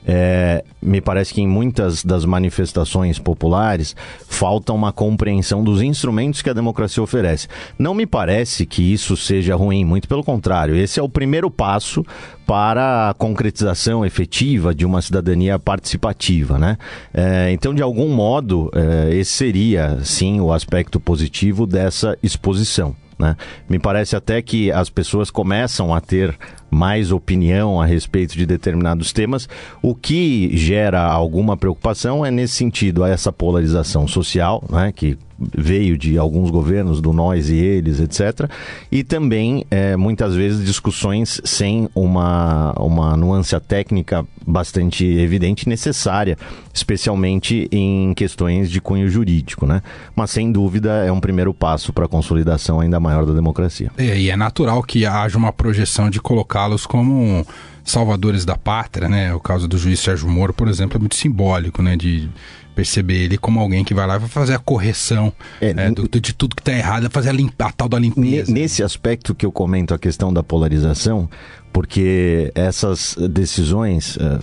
é, 0.05 0.63
me 0.81 0.99
parece 1.01 1.33
que 1.33 1.41
em 1.41 1.47
muitas 1.47 2.03
das 2.03 2.25
manifestações 2.25 3.19
populares 3.19 3.95
falta 4.27 4.73
uma 4.73 4.91
compreensão 4.91 5.63
dos 5.63 5.81
instrumentos 5.83 6.41
que 6.41 6.49
a 6.49 6.53
democracia 6.53 7.03
oferece. 7.03 7.47
Não 7.77 7.93
me 7.93 8.07
parece 8.07 8.65
que 8.65 8.81
isso 8.81 9.15
seja 9.15 9.55
ruim, 9.55 9.85
muito 9.85 10.07
pelo 10.07 10.23
contrário. 10.23 10.75
Esse 10.75 10.99
é 10.99 11.03
o 11.03 11.09
primeiro 11.09 11.51
passo 11.51 12.03
para 12.49 13.11
a 13.11 13.13
concretização 13.13 14.03
efetiva 14.03 14.73
de 14.73 14.83
uma 14.83 15.03
cidadania 15.03 15.59
participativa, 15.59 16.57
né? 16.57 16.79
É, 17.13 17.51
então, 17.51 17.75
de 17.75 17.83
algum 17.83 18.07
modo, 18.09 18.71
é, 18.73 19.13
esse 19.13 19.29
seria, 19.33 19.99
sim, 20.03 20.39
o 20.41 20.51
aspecto 20.51 20.99
positivo 20.99 21.67
dessa 21.67 22.17
exposição. 22.23 22.95
Né? 23.19 23.37
Me 23.69 23.77
parece 23.77 24.15
até 24.15 24.41
que 24.41 24.71
as 24.71 24.89
pessoas 24.89 25.29
começam 25.29 25.93
a 25.93 26.01
ter 26.01 26.35
mais 26.69 27.11
opinião 27.11 27.81
a 27.81 27.85
respeito 27.85 28.37
de 28.37 28.45
determinados 28.45 29.11
temas. 29.11 29.47
O 29.81 29.95
que 29.95 30.55
gera 30.55 31.01
alguma 31.01 31.57
preocupação 31.57 32.25
é 32.25 32.31
nesse 32.31 32.55
sentido, 32.55 33.03
essa 33.03 33.31
polarização 33.31 34.07
social, 34.07 34.63
né, 34.69 34.91
que 34.91 35.17
veio 35.39 35.97
de 35.97 36.17
alguns 36.17 36.49
governos, 36.51 37.01
do 37.01 37.13
nós 37.13 37.49
e 37.49 37.55
eles, 37.55 37.99
etc. 37.99 38.49
E 38.91 39.03
também, 39.03 39.65
é, 39.71 39.95
muitas 39.95 40.35
vezes, 40.35 40.65
discussões 40.65 41.39
sem 41.43 41.89
uma, 41.95 42.73
uma 42.77 43.15
nuance 43.15 43.57
técnica 43.61 44.25
bastante 44.45 45.05
evidente 45.05 45.63
e 45.63 45.69
necessária, 45.69 46.37
especialmente 46.73 47.67
em 47.71 48.13
questões 48.13 48.69
de 48.69 48.81
cunho 48.81 49.09
jurídico, 49.09 49.65
né? 49.65 49.81
Mas, 50.15 50.31
sem 50.31 50.51
dúvida, 50.51 51.05
é 51.05 51.11
um 51.11 51.19
primeiro 51.19 51.53
passo 51.53 51.93
para 51.93 52.05
a 52.05 52.07
consolidação 52.07 52.79
ainda 52.79 52.99
maior 52.99 53.25
da 53.25 53.33
democracia. 53.33 53.91
E 53.97 54.29
é 54.29 54.35
natural 54.35 54.83
que 54.83 55.05
haja 55.05 55.37
uma 55.37 55.53
projeção 55.53 56.09
de 56.09 56.19
colocá-los 56.59 56.85
como 56.85 57.45
salvadores 57.83 58.43
da 58.43 58.57
pátria, 58.57 59.07
né? 59.07 59.33
O 59.33 59.39
caso 59.39 59.67
do 59.67 59.77
juiz 59.77 59.99
Sérgio 59.99 60.27
Moro, 60.27 60.53
por 60.53 60.67
exemplo, 60.67 60.97
é 60.97 60.99
muito 60.99 61.15
simbólico, 61.15 61.81
né? 61.81 61.95
De 61.95 62.29
perceber 62.75 63.23
ele 63.23 63.37
como 63.37 63.59
alguém 63.59 63.83
que 63.83 63.93
vai 63.93 64.07
lá 64.07 64.15
e 64.15 64.19
vai 64.19 64.29
fazer 64.29 64.53
a 64.53 64.59
correção 64.59 65.33
é, 65.59 65.69
é, 65.69 65.91
do, 65.91 66.07
de 66.07 66.33
tudo 66.33 66.55
que 66.55 66.61
está 66.61 66.71
errado, 66.71 67.09
fazer 67.09 67.29
a, 67.29 67.33
limpa, 67.33 67.65
a, 67.65 67.71
tal 67.71 67.89
da 67.89 67.99
limpeza. 67.99 68.51
Nesse 68.51 68.83
aspecto 68.83 69.35
que 69.35 69.45
eu 69.45 69.51
comento 69.51 69.93
a 69.93 69.99
questão 69.99 70.31
da 70.31 70.43
polarização, 70.43 71.29
porque 71.73 72.51
essas 72.55 73.15
decisões, 73.29 74.15
uh, 74.17 74.39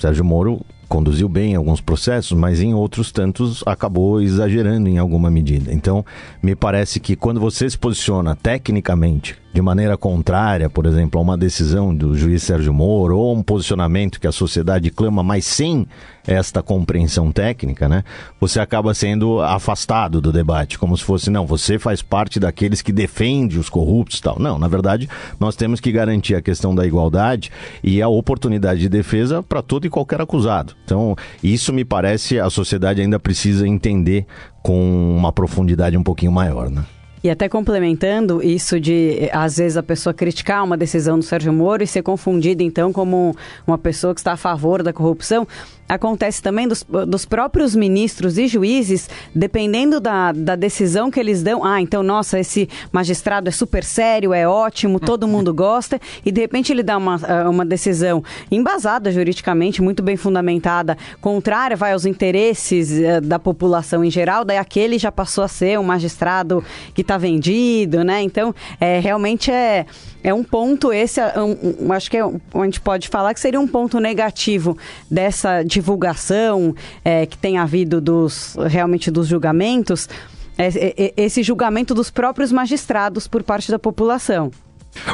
Sérgio 0.00 0.24
Moro 0.24 0.64
conduziu 0.88 1.28
bem 1.28 1.56
alguns 1.56 1.80
processos, 1.80 2.38
mas 2.38 2.60
em 2.60 2.74
outros 2.74 3.10
tantos 3.10 3.64
acabou 3.66 4.20
exagerando 4.20 4.88
em 4.88 4.98
alguma 4.98 5.30
medida. 5.30 5.72
Então, 5.72 6.04
me 6.42 6.54
parece 6.54 7.00
que 7.00 7.16
quando 7.16 7.40
você 7.40 7.68
se 7.68 7.78
posiciona 7.78 8.36
tecnicamente 8.36 9.41
de 9.52 9.60
maneira 9.60 9.96
contrária, 9.96 10.70
por 10.70 10.86
exemplo, 10.86 11.20
a 11.20 11.22
uma 11.22 11.36
decisão 11.36 11.94
do 11.94 12.16
juiz 12.16 12.42
Sérgio 12.42 12.72
Moro 12.72 13.18
ou 13.18 13.36
um 13.36 13.42
posicionamento 13.42 14.18
que 14.18 14.26
a 14.26 14.32
sociedade 14.32 14.90
clama, 14.90 15.22
mas 15.22 15.44
sem 15.44 15.86
esta 16.26 16.62
compreensão 16.62 17.30
técnica, 17.30 17.88
né? 17.88 18.04
Você 18.40 18.60
acaba 18.60 18.94
sendo 18.94 19.40
afastado 19.40 20.20
do 20.20 20.32
debate, 20.32 20.78
como 20.78 20.96
se 20.96 21.04
fosse, 21.04 21.30
não, 21.30 21.46
você 21.46 21.78
faz 21.78 22.00
parte 22.00 22.40
daqueles 22.40 22.80
que 22.80 22.92
defende 22.92 23.58
os 23.58 23.68
corruptos 23.68 24.18
e 24.18 24.22
tal. 24.22 24.38
Não, 24.38 24.58
na 24.58 24.68
verdade, 24.68 25.08
nós 25.38 25.56
temos 25.56 25.80
que 25.80 25.92
garantir 25.92 26.34
a 26.34 26.42
questão 26.42 26.74
da 26.74 26.86
igualdade 26.86 27.50
e 27.82 28.00
a 28.00 28.08
oportunidade 28.08 28.80
de 28.80 28.88
defesa 28.88 29.42
para 29.42 29.62
todo 29.62 29.86
e 29.86 29.90
qualquer 29.90 30.20
acusado. 30.20 30.74
Então, 30.84 31.16
isso 31.42 31.72
me 31.72 31.84
parece 31.84 32.38
a 32.38 32.48
sociedade 32.48 33.00
ainda 33.00 33.18
precisa 33.18 33.66
entender 33.66 34.26
com 34.62 35.16
uma 35.16 35.32
profundidade 35.32 35.96
um 35.96 36.02
pouquinho 36.02 36.32
maior, 36.32 36.70
né? 36.70 36.84
E 37.22 37.30
até 37.30 37.48
complementando 37.48 38.42
isso 38.42 38.80
de, 38.80 39.28
às 39.32 39.56
vezes, 39.56 39.76
a 39.76 39.82
pessoa 39.82 40.12
criticar 40.12 40.64
uma 40.64 40.76
decisão 40.76 41.18
do 41.18 41.24
Sérgio 41.24 41.52
Moro 41.52 41.82
e 41.82 41.86
ser 41.86 42.02
confundida, 42.02 42.62
então, 42.62 42.92
como 42.92 43.36
uma 43.66 43.78
pessoa 43.78 44.12
que 44.12 44.20
está 44.20 44.32
a 44.32 44.36
favor 44.36 44.82
da 44.82 44.92
corrupção, 44.92 45.46
acontece 45.94 46.42
também 46.42 46.66
dos, 46.66 46.84
dos 47.06 47.26
próprios 47.26 47.76
ministros 47.76 48.38
e 48.38 48.46
juízes, 48.46 49.10
dependendo 49.34 50.00
da, 50.00 50.32
da 50.32 50.56
decisão 50.56 51.10
que 51.10 51.20
eles 51.20 51.42
dão. 51.42 51.64
Ah, 51.64 51.80
então, 51.80 52.02
nossa, 52.02 52.38
esse 52.38 52.68
magistrado 52.90 53.48
é 53.48 53.52
super 53.52 53.84
sério, 53.84 54.32
é 54.32 54.48
ótimo, 54.48 54.98
todo 54.98 55.28
mundo 55.28 55.52
gosta, 55.52 56.00
e 56.24 56.32
de 56.32 56.40
repente 56.40 56.72
ele 56.72 56.82
dá 56.82 56.96
uma, 56.96 57.20
ah, 57.22 57.50
uma 57.50 57.64
decisão 57.64 58.24
embasada 58.50 59.12
juridicamente, 59.12 59.82
muito 59.82 60.02
bem 60.02 60.16
fundamentada, 60.16 60.96
contrária, 61.20 61.76
vai 61.76 61.92
aos 61.92 62.06
interesses 62.06 62.90
uh, 62.90 63.20
da 63.20 63.38
população 63.38 64.02
em 64.02 64.10
geral, 64.10 64.44
daí 64.44 64.56
aquele 64.56 64.98
já 64.98 65.12
passou 65.12 65.44
a 65.44 65.48
ser 65.48 65.78
um 65.78 65.82
magistrado 65.82 66.64
que 66.94 67.02
está 67.02 67.18
vendido, 67.18 68.02
né? 68.02 68.22
Então, 68.22 68.54
é, 68.80 68.98
realmente 68.98 69.50
é 69.50 69.84
é 70.22 70.32
um 70.32 70.44
ponto 70.44 70.92
esse, 70.92 71.20
é 71.20 71.40
um, 71.40 71.76
um, 71.80 71.92
acho 71.92 72.10
que 72.10 72.16
é, 72.16 72.22
a 72.22 72.64
gente 72.64 72.80
pode 72.80 73.08
falar 73.08 73.34
que 73.34 73.40
seria 73.40 73.58
um 73.58 73.66
ponto 73.66 73.98
negativo 73.98 74.78
dessa 75.10 75.64
divulgação 75.82 76.74
é, 77.04 77.26
que 77.26 77.36
tem 77.36 77.58
havido 77.58 78.00
dos 78.00 78.56
realmente 78.68 79.10
dos 79.10 79.26
julgamentos, 79.26 80.08
é, 80.56 80.66
é, 80.68 80.94
é, 80.96 81.12
esse 81.16 81.42
julgamento 81.42 81.92
dos 81.94 82.10
próprios 82.10 82.52
magistrados 82.52 83.26
por 83.26 83.42
parte 83.42 83.70
da 83.70 83.78
população. 83.78 84.50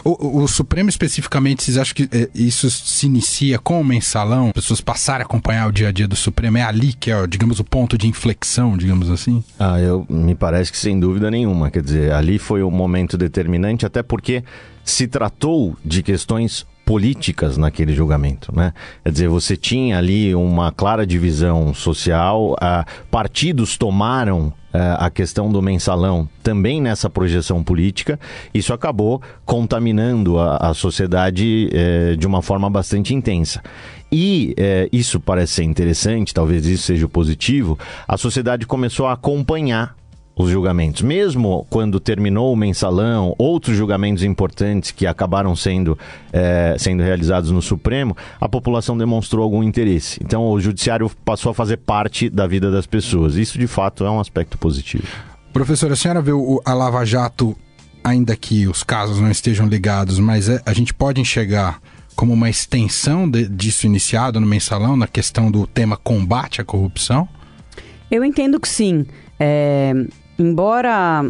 O, 0.05 0.43
o, 0.43 0.49
Supremo 0.49 0.89
especificamente, 0.89 1.63
vocês 1.63 1.79
acham 1.79 1.95
que 1.95 2.09
é, 2.11 2.29
isso 2.35 2.69
se 2.69 3.07
inicia 3.07 3.61
com 3.61 3.81
o 3.81 3.85
mensalão? 3.85 4.49
As 4.49 4.53
pessoas 4.53 4.81
passarem 4.81 5.23
a 5.23 5.25
acompanhar 5.25 5.69
o 5.69 5.73
dia 5.73 5.89
a 5.89 5.93
dia 5.93 6.09
do 6.09 6.17
Supremo? 6.17 6.59
É 6.59 6.63
ali 6.63 6.93
que 6.93 7.13
é, 7.13 7.27
digamos, 7.29 7.61
o 7.61 7.65
ponto 7.65 7.97
de 7.97 8.09
inflexão, 8.09 8.77
digamos 8.77 9.09
assim? 9.09 9.43
Ah, 9.57 9.79
eu 9.79 10.05
me 10.11 10.35
parece 10.35 10.73
que 10.73 10.79
sem 10.79 10.99
dúvida 10.99 11.31
nenhuma. 11.31 11.71
Quer 11.71 11.83
dizer, 11.83 12.13
ali 12.13 12.41
foi 12.41 12.61
o 12.63 12.71
momento 12.73 13.17
determinante, 13.17 13.87
até 13.87 14.03
porque 14.03 14.43
se 14.85 15.07
tratou 15.07 15.77
de 15.85 16.03
questões 16.03 16.67
políticas 16.89 17.59
naquele 17.59 17.93
julgamento, 17.93 18.51
né? 18.57 18.73
Quer 19.05 19.13
dizer, 19.13 19.29
você 19.29 19.59
tinha 19.59 19.99
ali 19.99 20.35
uma 20.35 20.73
clara 20.73 21.07
divisão 21.07 21.75
social, 21.75 22.53
uh, 22.53 22.83
partidos 23.11 23.77
tomaram 23.77 24.47
uh, 24.47 24.97
a 24.97 25.11
questão 25.11 25.53
do 25.53 25.61
mensalão 25.61 26.27
também 26.43 26.81
nessa 26.81 27.11
projeção 27.11 27.63
política, 27.63 28.19
isso 28.55 28.73
acabou 28.73 29.21
contaminando 29.45 30.39
a, 30.39 30.57
a 30.57 30.73
sociedade 30.73 31.69
uh, 31.69 32.17
de 32.17 32.27
uma 32.27 32.41
forma 32.41 32.71
bastante 32.71 33.15
intensa. 33.15 33.63
E 34.11 34.55
eh, 34.57 34.89
isso 34.91 35.21
parece 35.21 35.57
ser 35.57 35.65
interessante, 35.65 36.33
talvez 36.33 36.65
isso 36.65 36.85
seja 36.85 37.07
positivo, 37.07 37.79
a 38.09 38.17
sociedade 38.17 38.67
começou 38.67 39.07
a 39.07 39.13
acompanhar 39.13 39.95
os 40.39 40.51
julgamentos. 40.51 41.03
Mesmo 41.03 41.67
quando 41.69 41.99
terminou 41.99 42.53
o 42.53 42.57
mensalão, 42.57 43.35
outros 43.37 43.77
julgamentos 43.77 44.23
importantes 44.23 44.93
que 44.93 45.05
acabaram 45.05 45.55
sendo, 45.57 45.99
é, 46.33 46.77
sendo 46.79 47.03
realizados 47.03 47.51
no 47.51 47.61
Supremo, 47.61 48.17
a 48.41 48.49
população 48.49 48.97
demonstrou 48.97 49.43
algum 49.43 49.65
interesse. 49.65 50.21
Então 50.23 50.49
o 50.49 50.61
judiciário 50.61 51.11
passou 51.25 51.51
a 51.51 51.55
fazer 51.55 51.79
parte 51.79 52.31
da 52.31 52.47
vida 52.47 52.71
das 52.71 52.87
pessoas. 52.87 53.35
Isso 53.35 53.59
de 53.59 53.67
fato 53.67 54.05
é 54.05 54.11
um 54.11 54.21
aspecto 54.21 54.57
positivo. 54.57 55.07
Professora, 55.53 55.95
a 55.95 55.97
senhora 55.97 56.23
vê 56.23 56.31
a 56.65 56.73
Lava 56.73 57.05
Jato, 57.05 57.57
ainda 58.05 58.37
que 58.37 58.69
os 58.69 58.85
casos 58.85 59.21
não 59.21 59.31
estejam 59.31 59.67
ligados, 59.67 60.21
mas 60.21 60.49
é, 60.49 60.63
a 60.65 60.73
gente 60.73 60.95
pode 60.95 61.21
enxergar 61.21 61.81
como 62.15 62.33
uma 62.33 62.49
extensão 62.49 63.29
de, 63.29 63.49
disso 63.49 63.87
iniciado 63.87 64.41
no 64.41 64.47
mensalão, 64.47 64.97
na 64.97 65.09
questão 65.09 65.51
do 65.51 65.67
tema 65.67 65.97
combate 65.97 66.61
à 66.61 66.65
corrupção? 66.65 67.29
Eu 68.11 68.25
entendo 68.25 68.61
que 68.61 68.69
sim. 68.69 69.05
É, 69.39 69.93
embora 70.39 71.25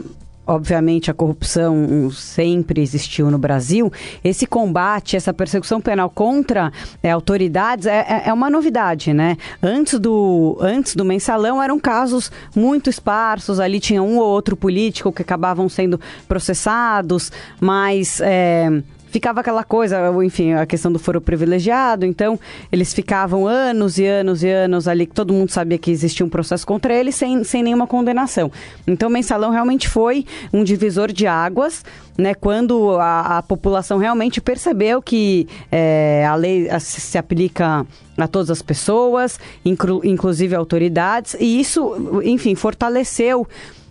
obviamente 0.48 1.10
a 1.10 1.14
corrupção 1.14 2.10
sempre 2.10 2.80
existiu 2.80 3.30
no 3.30 3.36
Brasil, 3.36 3.92
esse 4.24 4.46
combate, 4.46 5.14
essa 5.14 5.32
persecução 5.32 5.78
penal 5.78 6.08
contra 6.08 6.72
é, 7.02 7.10
autoridades 7.10 7.86
é, 7.86 7.98
é, 7.98 8.22
é, 8.28 8.32
uma 8.32 8.48
novidade, 8.48 9.12
né? 9.12 9.36
Antes 9.62 9.98
do, 10.00 10.56
antes 10.58 10.96
do 10.96 11.04
mensalão 11.04 11.62
eram 11.62 11.78
casos 11.78 12.32
muito 12.56 12.88
esparsos, 12.88 13.60
ali 13.60 13.78
tinha 13.78 14.02
um 14.02 14.16
ou 14.16 14.26
outro 14.26 14.56
político 14.56 15.12
que 15.12 15.20
acabavam 15.20 15.68
sendo 15.68 16.00
processados, 16.26 17.30
mas 17.60 18.18
é, 18.22 18.82
ficava 19.10 19.40
aquela 19.40 19.64
coisa, 19.64 19.98
enfim, 20.24 20.52
a 20.52 20.66
questão 20.66 20.92
do 20.92 20.98
foro 20.98 21.20
privilegiado, 21.20 22.04
então 22.04 22.38
eles 22.70 22.92
ficavam 22.92 23.46
anos 23.46 23.98
e 23.98 24.06
anos 24.06 24.42
e 24.42 24.48
anos 24.48 24.86
ali, 24.86 25.06
que 25.06 25.14
todo 25.14 25.32
mundo 25.32 25.50
sabia 25.50 25.78
que 25.78 25.90
existia 25.90 26.24
um 26.24 26.28
processo 26.28 26.66
contra 26.66 26.94
eles 26.94 27.14
sem, 27.14 27.42
sem 27.44 27.62
nenhuma 27.62 27.86
condenação. 27.86 28.50
Então 28.86 29.08
o 29.08 29.12
mensalão 29.12 29.50
realmente 29.50 29.88
foi 29.88 30.24
um 30.52 30.62
divisor 30.62 31.12
de 31.12 31.26
águas, 31.26 31.84
né, 32.16 32.34
quando 32.34 32.96
a, 32.98 33.38
a 33.38 33.42
população 33.42 33.96
realmente 33.96 34.40
percebeu 34.40 35.00
que 35.00 35.46
é, 35.70 36.26
a 36.28 36.34
lei 36.34 36.68
se 36.80 37.16
aplica 37.16 37.86
a 38.16 38.26
todas 38.26 38.50
as 38.50 38.60
pessoas, 38.60 39.38
inclu, 39.64 40.00
inclusive 40.04 40.54
autoridades, 40.54 41.36
e 41.38 41.60
isso, 41.60 42.20
enfim, 42.24 42.54
fortaleceu. 42.56 43.46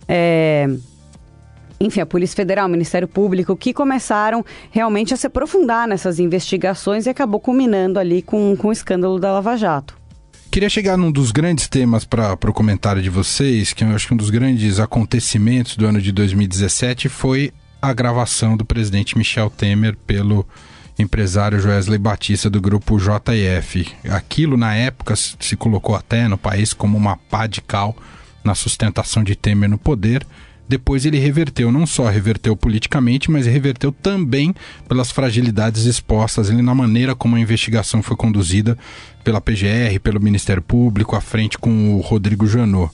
É, 0.06 0.68
enfim, 1.80 2.00
a 2.00 2.06
Polícia 2.06 2.36
Federal, 2.36 2.66
o 2.66 2.70
Ministério 2.70 3.06
Público, 3.06 3.56
que 3.56 3.72
começaram 3.72 4.44
realmente 4.70 5.14
a 5.14 5.16
se 5.16 5.26
aprofundar 5.26 5.86
nessas 5.86 6.18
investigações 6.18 7.06
e 7.06 7.10
acabou 7.10 7.40
culminando 7.40 7.98
ali 7.98 8.20
com, 8.22 8.56
com 8.56 8.68
o 8.68 8.72
escândalo 8.72 9.18
da 9.18 9.32
Lava 9.32 9.56
Jato. 9.56 9.96
Queria 10.50 10.68
chegar 10.68 10.96
num 10.96 11.12
dos 11.12 11.30
grandes 11.30 11.68
temas 11.68 12.04
para 12.04 12.32
o 12.32 12.52
comentário 12.52 13.02
de 13.02 13.10
vocês, 13.10 13.72
que 13.72 13.84
eu 13.84 13.88
acho 13.88 14.08
que 14.08 14.14
um 14.14 14.16
dos 14.16 14.30
grandes 14.30 14.80
acontecimentos 14.80 15.76
do 15.76 15.86
ano 15.86 16.00
de 16.00 16.10
2017 16.10 17.08
foi 17.08 17.52
a 17.80 17.92
gravação 17.92 18.56
do 18.56 18.64
presidente 18.64 19.16
Michel 19.16 19.50
Temer 19.50 19.96
pelo 20.06 20.46
empresário 20.98 21.60
Joesley 21.60 21.98
Batista 21.98 22.50
do 22.50 22.60
grupo 22.60 22.98
JF. 22.98 23.86
Aquilo, 24.10 24.56
na 24.56 24.74
época, 24.74 25.14
se 25.14 25.54
colocou 25.56 25.94
até 25.94 26.26
no 26.26 26.36
país 26.36 26.72
como 26.72 26.96
uma 26.96 27.16
pá 27.16 27.46
de 27.46 27.60
cal 27.60 27.96
na 28.42 28.54
sustentação 28.54 29.22
de 29.22 29.36
Temer 29.36 29.68
no 29.68 29.78
poder 29.78 30.26
depois 30.68 31.06
ele 31.06 31.18
reverteu, 31.18 31.72
não 31.72 31.86
só 31.86 32.08
reverteu 32.08 32.54
politicamente, 32.54 33.30
mas 33.30 33.46
reverteu 33.46 33.90
também 33.90 34.54
pelas 34.86 35.10
fragilidades 35.10 35.86
expostas 35.86 36.50
na 36.50 36.74
maneira 36.74 37.14
como 37.14 37.36
a 37.36 37.40
investigação 37.40 38.02
foi 38.02 38.16
conduzida 38.16 38.76
pela 39.24 39.40
PGR, 39.40 39.98
pelo 40.02 40.20
Ministério 40.20 40.62
Público, 40.62 41.16
à 41.16 41.20
frente 41.20 41.56
com 41.56 41.94
o 41.94 42.00
Rodrigo 42.00 42.46
Janot. 42.46 42.92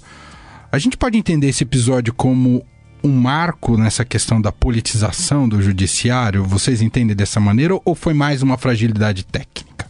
A 0.70 0.78
gente 0.78 0.96
pode 0.96 1.18
entender 1.18 1.48
esse 1.48 1.64
episódio 1.64 2.14
como 2.14 2.64
um 3.02 3.12
marco 3.12 3.76
nessa 3.76 4.04
questão 4.04 4.40
da 4.40 4.50
politização 4.50 5.48
do 5.48 5.60
judiciário? 5.60 6.42
Vocês 6.44 6.80
entendem 6.80 7.14
dessa 7.14 7.38
maneira 7.38 7.78
ou 7.84 7.94
foi 7.94 8.14
mais 8.14 8.40
uma 8.40 8.56
fragilidade 8.56 9.24
técnica? 9.24 9.86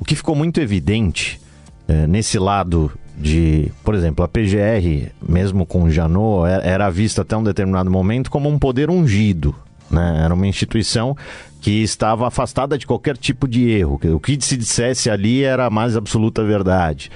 O 0.00 0.04
que 0.04 0.16
ficou 0.16 0.34
muito 0.34 0.60
evidente 0.60 1.40
é, 1.86 2.06
nesse 2.06 2.38
lado 2.38 2.90
de, 3.16 3.72
por 3.82 3.94
exemplo, 3.94 4.24
a 4.24 4.28
PGR, 4.28 5.10
mesmo 5.26 5.64
com 5.64 5.90
Janot, 5.90 6.48
é, 6.48 6.68
era 6.68 6.90
vista 6.90 7.22
até 7.22 7.36
um 7.36 7.42
determinado 7.42 7.90
momento 7.90 8.30
como 8.30 8.48
um 8.48 8.58
poder 8.58 8.90
ungido. 8.90 9.54
Né? 9.90 10.22
Era 10.24 10.34
uma 10.34 10.46
instituição 10.46 11.16
que 11.60 11.82
estava 11.82 12.28
afastada 12.28 12.76
de 12.76 12.86
qualquer 12.86 13.16
tipo 13.16 13.48
de 13.48 13.68
erro. 13.70 13.98
O 14.12 14.20
que 14.20 14.38
se 14.40 14.56
dissesse 14.56 15.08
ali 15.08 15.42
era 15.42 15.66
a 15.66 15.70
mais 15.70 15.96
absoluta 15.96 16.44
verdade. 16.44 17.10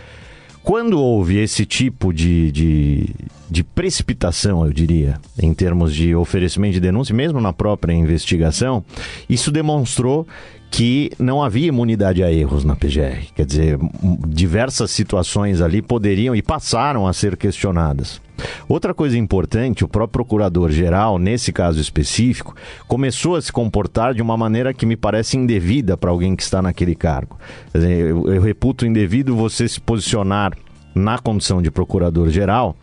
Quando 0.63 1.01
houve 1.01 1.39
esse 1.39 1.65
tipo 1.65 2.13
de, 2.13 2.53
de, 2.53 3.15
de, 3.49 3.65
precipitação, 3.65 4.65
eu 4.67 4.73
diria, 4.73 5.19
em 5.41 5.55
termos 5.55 5.95
de 5.95 6.15
oferecimento 6.15 6.75
de 6.75 6.81
denúncia, 6.81 7.15
mesmo 7.15 7.41
na 7.41 7.53
própria 7.53 7.95
investigação, 7.95 8.85
isso 9.29 9.51
demonstrou 9.51 10.27
que 10.71 11.11
não 11.19 11.43
havia 11.43 11.67
imunidade 11.67 12.23
a 12.23 12.33
erros 12.33 12.65
na 12.65 12.77
PGR. 12.77 13.33
Quer 13.35 13.45
dizer, 13.45 13.79
diversas 14.27 14.91
situações 14.91 15.61
ali 15.61 15.83
poderiam 15.83 16.35
e 16.35 16.41
passaram 16.41 17.07
a 17.07 17.13
ser 17.13 17.37
questionadas. 17.37 18.21
Outra 18.69 18.95
coisa 18.95 19.19
importante, 19.19 19.85
o 19.85 19.89
próprio 19.89 20.25
procurador-geral, 20.25 21.19
nesse 21.19 21.53
caso 21.53 21.81
específico, 21.81 22.55
começou 22.87 23.37
a 23.37 23.43
se 23.43 23.53
comportar 23.53 24.15
de 24.15 24.23
uma 24.23 24.37
maneira 24.37 24.73
que 24.73 24.87
me 24.87 24.97
parece 24.97 25.37
indevida 25.37 25.97
para 25.97 26.11
alguém 26.11 26.37
que 26.37 26.43
está 26.43 26.63
naquele 26.63 26.95
cargo. 26.95 27.37
Dizer, 27.75 27.91
eu, 27.91 28.33
eu 28.33 28.41
reputo 28.41 28.87
indevido 28.87 29.37
você 29.37 29.69
se 29.69 29.81
posicionar 29.81 30.57
na 30.95 31.19
condição 31.19 31.61
de 31.61 31.71
procurador-geral 31.71 32.77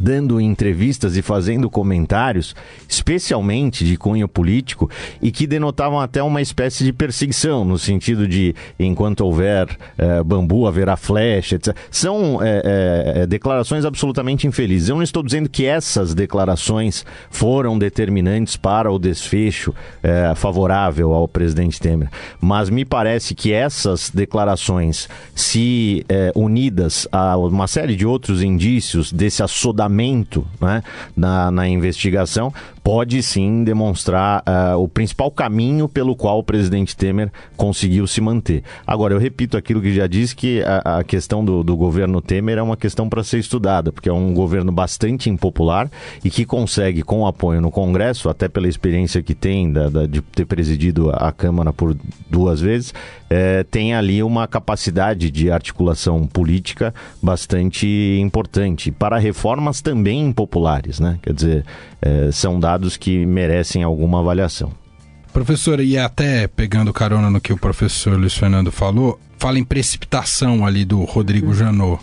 dando 0.00 0.40
entrevistas 0.40 1.16
e 1.16 1.22
fazendo 1.22 1.70
comentários, 1.70 2.54
especialmente 2.88 3.84
de 3.84 3.96
cunho 3.96 4.28
político, 4.28 4.90
e 5.20 5.30
que 5.30 5.46
denotavam 5.46 6.00
até 6.00 6.22
uma 6.22 6.42
espécie 6.42 6.84
de 6.84 6.92
perseguição, 6.92 7.64
no 7.64 7.78
sentido 7.78 8.26
de 8.26 8.54
enquanto 8.78 9.22
houver 9.22 9.68
é, 9.96 10.22
bambu, 10.22 10.66
haverá 10.66 10.96
flecha, 10.96 11.56
etc. 11.56 11.76
São 11.90 12.40
é, 12.42 13.22
é, 13.22 13.26
declarações 13.26 13.84
absolutamente 13.84 14.46
infelizes. 14.46 14.88
Eu 14.88 14.96
não 14.96 15.02
estou 15.02 15.22
dizendo 15.22 15.48
que 15.48 15.64
essas 15.64 16.14
declarações 16.14 17.04
foram 17.30 17.78
determinantes 17.78 18.56
para 18.56 18.90
o 18.90 18.98
desfecho 18.98 19.74
favorável 20.36 21.12
ao 21.12 21.26
presidente 21.26 21.80
Temer, 21.80 22.08
mas 22.40 22.68
me 22.68 22.84
parece 22.84 23.34
que 23.34 23.52
essas 23.52 24.10
declarações, 24.10 25.08
se 25.34 26.04
unidas 26.34 27.08
a 27.10 27.36
uma 27.36 27.66
série 27.66 27.96
de 27.96 28.06
outros 28.06 28.42
indícios 28.42 29.12
desse 29.12 29.42
assodamento 29.42 29.83
fundamento 29.84 30.46
né, 30.60 30.82
na, 31.16 31.50
na 31.50 31.68
investigação, 31.68 32.52
pode 32.82 33.22
sim 33.22 33.64
demonstrar 33.64 34.42
uh, 34.46 34.76
o 34.76 34.86
principal 34.86 35.30
caminho 35.30 35.88
pelo 35.88 36.14
qual 36.14 36.38
o 36.38 36.44
presidente 36.44 36.94
Temer 36.94 37.32
conseguiu 37.56 38.06
se 38.06 38.20
manter. 38.20 38.62
Agora, 38.86 39.14
eu 39.14 39.18
repito 39.18 39.56
aquilo 39.56 39.80
que 39.80 39.94
já 39.94 40.06
disse, 40.06 40.36
que 40.36 40.62
a, 40.62 40.98
a 40.98 41.04
questão 41.04 41.42
do, 41.42 41.62
do, 41.62 41.74
governo 41.76 42.20
Temer 42.20 42.58
é 42.58 42.62
uma 42.62 42.76
questão 42.76 43.08
para 43.08 43.24
ser 43.24 43.38
estudada, 43.38 43.90
porque 43.90 44.08
é 44.08 44.12
um 44.12 44.34
governo 44.34 44.70
bastante 44.70 45.30
impopular 45.30 45.90
e 46.22 46.28
que 46.28 46.44
consegue, 46.44 47.02
com 47.02 47.26
apoio 47.26 47.60
no 47.60 47.70
Congresso, 47.70 48.28
até 48.28 48.48
pela 48.48 48.68
experiência 48.68 49.22
que 49.22 49.34
tem 49.34 49.72
da, 49.72 49.88
da, 49.88 50.06
de 50.06 50.20
ter 50.20 50.44
presidido 50.44 51.10
a 51.10 51.32
Câmara 51.32 51.72
por 51.72 51.96
duas 52.28 52.60
vezes, 52.60 52.92
é, 53.30 53.64
tem 53.64 53.94
ali 53.94 54.22
uma 54.22 54.46
capacidade 54.46 55.30
de 55.30 55.50
articulação 55.50 56.26
política 56.26 56.94
bastante 57.22 58.18
importante 58.20 58.90
para 58.90 59.18
reformas 59.74 59.80
também 59.80 60.26
impopulares, 60.26 61.00
né? 61.00 61.18
Quer 61.22 61.32
dizer, 61.32 61.64
é, 62.00 62.30
são 62.30 62.60
dados 62.60 62.96
que 62.96 63.26
merecem 63.26 63.82
alguma 63.82 64.20
avaliação. 64.20 64.72
Professor, 65.32 65.80
e 65.80 65.98
até 65.98 66.46
pegando 66.46 66.92
carona 66.92 67.28
no 67.28 67.40
que 67.40 67.52
o 67.52 67.56
professor 67.56 68.16
Luiz 68.16 68.34
Fernando 68.34 68.70
falou, 68.70 69.18
fala 69.36 69.58
em 69.58 69.64
precipitação 69.64 70.64
ali 70.64 70.84
do 70.84 71.02
Rodrigo 71.02 71.48
uhum. 71.48 71.54
Janot. 71.54 72.02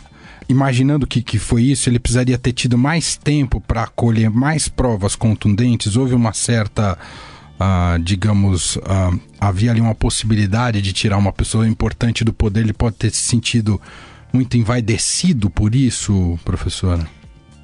Imaginando 0.49 1.07
que, 1.07 1.21
que 1.21 1.39
foi 1.39 1.63
isso, 1.63 1.87
ele 1.87 1.97
precisaria 1.97 2.37
ter 2.37 2.51
tido 2.51 2.77
mais 2.77 3.15
tempo 3.15 3.61
para 3.61 3.87
colher 3.87 4.29
mais 4.29 4.67
provas 4.67 5.15
contundentes. 5.15 5.95
Houve 5.95 6.13
uma 6.13 6.33
certa 6.33 6.97
ah, 7.57 7.97
digamos, 8.03 8.77
ah, 8.83 9.11
havia 9.39 9.71
ali 9.71 9.79
uma 9.79 9.95
possibilidade 9.95 10.81
de 10.81 10.91
tirar 10.91 11.17
uma 11.17 11.31
pessoa 11.31 11.65
importante 11.67 12.25
do 12.25 12.33
poder, 12.33 12.61
ele 12.61 12.73
pode 12.73 12.95
ter 12.95 13.11
se 13.11 13.23
sentido 13.23 13.79
muito 14.33 14.57
envaidecido 14.57 15.49
por 15.49 15.75
isso, 15.75 16.39
professora? 16.43 17.07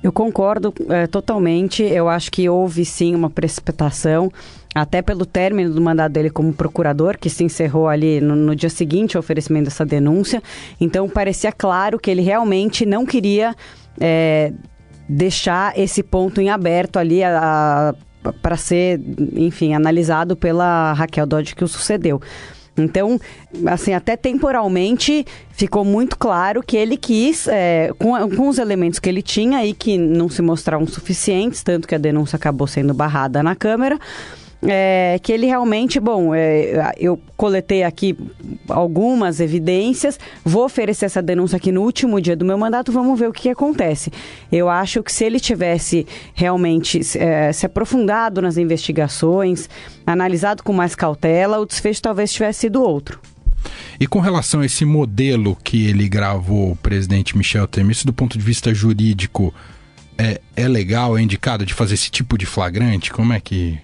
Eu 0.08 0.13
concordo 0.13 0.74
é, 0.88 1.06
totalmente. 1.06 1.84
Eu 1.84 2.08
acho 2.08 2.32
que 2.32 2.48
houve 2.48 2.86
sim 2.86 3.13
uma 3.13 3.30
precipitação, 3.30 4.32
até 4.74 5.02
pelo 5.02 5.26
término 5.26 5.74
do 5.74 5.82
mandato 5.82 6.13
dele 6.13 6.30
como 6.30 6.54
procurador, 6.54 7.17
que 7.17 7.30
se 7.30 7.43
encerrou 7.43 7.89
ali 7.89 8.22
no, 8.22 8.34
no 8.34 8.56
dia 8.56 8.70
seguinte 8.70 9.17
ao 9.17 9.20
oferecimento 9.20 9.65
dessa 9.65 9.86
denúncia. 9.86 10.41
Então 10.80 11.10
parecia 11.10 11.52
claro 11.52 12.00
que 12.00 12.10
ele 12.10 12.22
realmente 12.22 12.86
não 12.86 13.06
queria. 13.06 13.54
É, 14.00 14.54
deixar 15.10 15.80
esse 15.80 16.04
ponto 16.04 16.41
em 16.41 16.50
aberto 16.50 16.98
ali 16.98 17.22
para 18.41 18.58
ser, 18.58 19.00
enfim, 19.34 19.74
analisado 19.74 20.36
pela 20.36 20.91
Raquel 20.91 21.26
Dodge 21.26 21.56
que 21.56 21.63
o 21.63 21.67
sucedeu. 21.67 22.22
Então, 22.78 23.20
assim, 23.66 23.94
até 23.94 24.16
temporalmente 24.16 25.26
ficou 25.52 25.84
muito 25.84 26.18
claro 26.18 26.62
que 26.62 26.78
ele 26.78 26.96
quis, 26.96 27.48
é, 27.48 27.92
com, 27.98 28.12
com 28.36 28.48
os 28.48 28.60
elementos 28.60 29.00
que 29.00 29.10
ele 29.10 29.22
tinha 29.22 29.66
e 29.66 29.74
que 29.74 29.98
não 29.98 30.30
se 30.30 30.42
mostraram 30.42 30.86
suficientes, 30.86 31.63
tanto 31.63 31.88
que 31.88 31.96
a 31.96 31.98
denúncia 31.98 32.36
acabou 32.36 32.68
sendo 32.68 32.94
barrada 32.94 33.42
na 33.42 33.56
Câmara, 33.56 34.00
é, 34.62 35.20
que 35.22 35.32
ele 35.32 35.46
realmente, 35.46 36.00
bom, 36.00 36.34
é, 36.34 36.93
eu 36.98 37.20
coletei 37.36 37.84
aqui 37.84 38.17
algumas 38.67 39.39
evidências, 39.39 40.20
vou 40.43 40.65
oferecer 40.65 41.06
essa 41.06 41.22
denúncia 41.22 41.58
aqui 41.58 41.72
no 41.72 41.82
último 41.82 42.20
dia 42.20 42.36
do 42.36 42.46
meu 42.46 42.58
mandato, 42.58 42.91
vamos 42.91 43.20
ver 43.20 43.30
o 43.30 43.34
que, 43.34 43.50
acontece. 43.50 44.12
Eu 44.52 44.70
acho 44.70 45.04
que 45.04 45.12
se 45.12 45.24
ele 45.24 45.39
tivesse 45.39 46.06
realmente 46.34 47.00
é, 47.17 47.52
se 47.52 47.65
aprofundado 47.65 48.41
nas 48.41 48.58
investigações, 48.58 49.70
analisado 50.06 50.63
com 50.63 50.74
mais 50.74 50.96
cautela, 50.96 51.60
o 51.60 51.65
desfecho 51.65 52.02
talvez 52.02 52.32
tivesse 52.32 52.62
sido 52.62 52.82
outro. 52.82 53.20
E 54.00 54.06
com 54.06 54.20
relação 54.20 54.62
a 54.62 54.65
esse 54.65 54.86
modelo 54.86 55.58
que 55.63 55.88
ele 55.88 56.08
gravou, 56.08 56.72
o 56.72 56.76
presidente 56.76 57.38
Michel 57.38 57.67
Temer, 57.67 57.91
isso 57.91 58.06
do 58.06 58.13
ponto 58.13 58.38
de 58.38 58.43
vista 58.43 58.74
jurídico, 58.74 59.54
é, 60.17 60.41
é 60.56 60.67
legal, 60.67 61.17
é 61.17 61.22
indicado 61.22 61.65
de 61.65 61.74
fazer 61.74 61.93
esse 61.93 62.10
tipo 62.10 62.38
de 62.38 62.46
flagrante? 62.46 63.12
Como 63.12 63.34
é 63.34 63.39
que 63.39 63.80